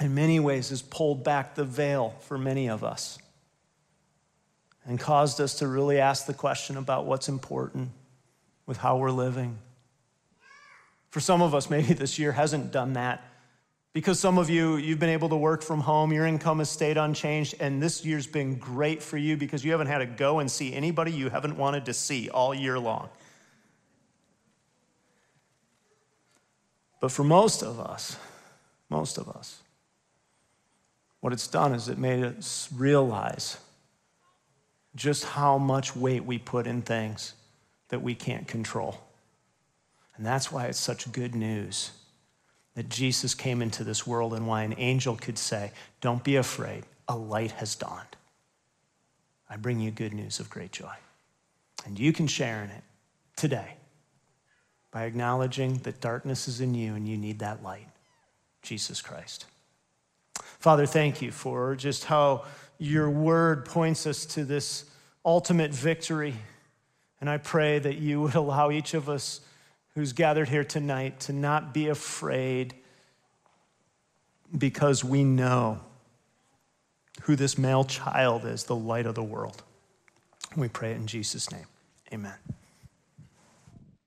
in 0.00 0.14
many 0.14 0.40
ways, 0.40 0.70
has 0.70 0.80
pulled 0.80 1.22
back 1.22 1.54
the 1.54 1.64
veil 1.64 2.14
for 2.20 2.38
many 2.38 2.70
of 2.70 2.82
us 2.82 3.18
and 4.86 4.98
caused 4.98 5.38
us 5.38 5.58
to 5.58 5.68
really 5.68 6.00
ask 6.00 6.24
the 6.24 6.32
question 6.32 6.78
about 6.78 7.04
what's 7.04 7.28
important 7.28 7.90
with 8.64 8.78
how 8.78 8.96
we're 8.96 9.10
living. 9.10 9.58
For 11.10 11.20
some 11.20 11.42
of 11.42 11.54
us, 11.54 11.68
maybe 11.68 11.92
this 11.92 12.18
year 12.18 12.32
hasn't 12.32 12.72
done 12.72 12.94
that 12.94 13.22
because 13.92 14.18
some 14.18 14.38
of 14.38 14.48
you, 14.48 14.76
you've 14.76 14.98
been 14.98 15.10
able 15.10 15.28
to 15.28 15.36
work 15.36 15.62
from 15.62 15.80
home, 15.80 16.10
your 16.10 16.24
income 16.24 16.60
has 16.60 16.70
stayed 16.70 16.96
unchanged, 16.96 17.56
and 17.60 17.82
this 17.82 18.02
year's 18.02 18.26
been 18.26 18.54
great 18.54 19.02
for 19.02 19.18
you 19.18 19.36
because 19.36 19.62
you 19.62 19.72
haven't 19.72 19.88
had 19.88 19.98
to 19.98 20.06
go 20.06 20.38
and 20.38 20.50
see 20.50 20.72
anybody 20.72 21.12
you 21.12 21.28
haven't 21.28 21.58
wanted 21.58 21.84
to 21.84 21.92
see 21.92 22.30
all 22.30 22.54
year 22.54 22.78
long. 22.78 23.10
But 27.02 27.10
for 27.10 27.24
most 27.24 27.64
of 27.64 27.80
us, 27.80 28.16
most 28.88 29.18
of 29.18 29.28
us, 29.28 29.60
what 31.18 31.32
it's 31.32 31.48
done 31.48 31.74
is 31.74 31.88
it 31.88 31.98
made 31.98 32.22
us 32.22 32.68
realize 32.72 33.58
just 34.94 35.24
how 35.24 35.58
much 35.58 35.96
weight 35.96 36.24
we 36.24 36.38
put 36.38 36.64
in 36.68 36.80
things 36.80 37.34
that 37.88 38.02
we 38.02 38.14
can't 38.14 38.46
control. 38.46 39.00
And 40.16 40.24
that's 40.24 40.52
why 40.52 40.66
it's 40.66 40.78
such 40.78 41.10
good 41.10 41.34
news 41.34 41.90
that 42.76 42.88
Jesus 42.88 43.34
came 43.34 43.62
into 43.62 43.82
this 43.82 44.06
world 44.06 44.32
and 44.32 44.46
why 44.46 44.62
an 44.62 44.76
angel 44.78 45.16
could 45.16 45.38
say, 45.38 45.72
Don't 46.00 46.22
be 46.22 46.36
afraid, 46.36 46.84
a 47.08 47.16
light 47.16 47.50
has 47.50 47.74
dawned. 47.74 48.16
I 49.50 49.56
bring 49.56 49.80
you 49.80 49.90
good 49.90 50.12
news 50.12 50.38
of 50.38 50.48
great 50.48 50.70
joy. 50.70 50.94
And 51.84 51.98
you 51.98 52.12
can 52.12 52.28
share 52.28 52.62
in 52.62 52.70
it 52.70 52.84
today 53.34 53.74
by 54.92 55.04
acknowledging 55.04 55.78
that 55.78 56.00
darkness 56.00 56.46
is 56.46 56.60
in 56.60 56.74
you 56.74 56.94
and 56.94 57.08
you 57.08 57.16
need 57.16 57.40
that 57.40 57.62
light, 57.62 57.88
Jesus 58.62 59.00
Christ. 59.00 59.46
Father, 60.58 60.86
thank 60.86 61.20
you 61.20 61.32
for 61.32 61.74
just 61.74 62.04
how 62.04 62.44
your 62.78 63.10
word 63.10 63.64
points 63.64 64.06
us 64.06 64.26
to 64.26 64.44
this 64.44 64.84
ultimate 65.24 65.72
victory. 65.72 66.34
And 67.20 67.28
I 67.28 67.38
pray 67.38 67.78
that 67.78 67.96
you 67.96 68.20
would 68.20 68.34
allow 68.36 68.70
each 68.70 68.94
of 68.94 69.08
us 69.08 69.40
who's 69.94 70.12
gathered 70.12 70.48
here 70.48 70.64
tonight 70.64 71.20
to 71.20 71.32
not 71.32 71.74
be 71.74 71.88
afraid 71.88 72.74
because 74.56 75.02
we 75.02 75.24
know 75.24 75.80
who 77.22 77.36
this 77.36 77.56
male 77.56 77.84
child 77.84 78.44
is, 78.44 78.64
the 78.64 78.76
light 78.76 79.06
of 79.06 79.14
the 79.14 79.22
world. 79.22 79.62
We 80.56 80.68
pray 80.68 80.92
it 80.92 80.96
in 80.96 81.06
Jesus' 81.06 81.50
name. 81.50 81.66
Amen. 82.12 82.34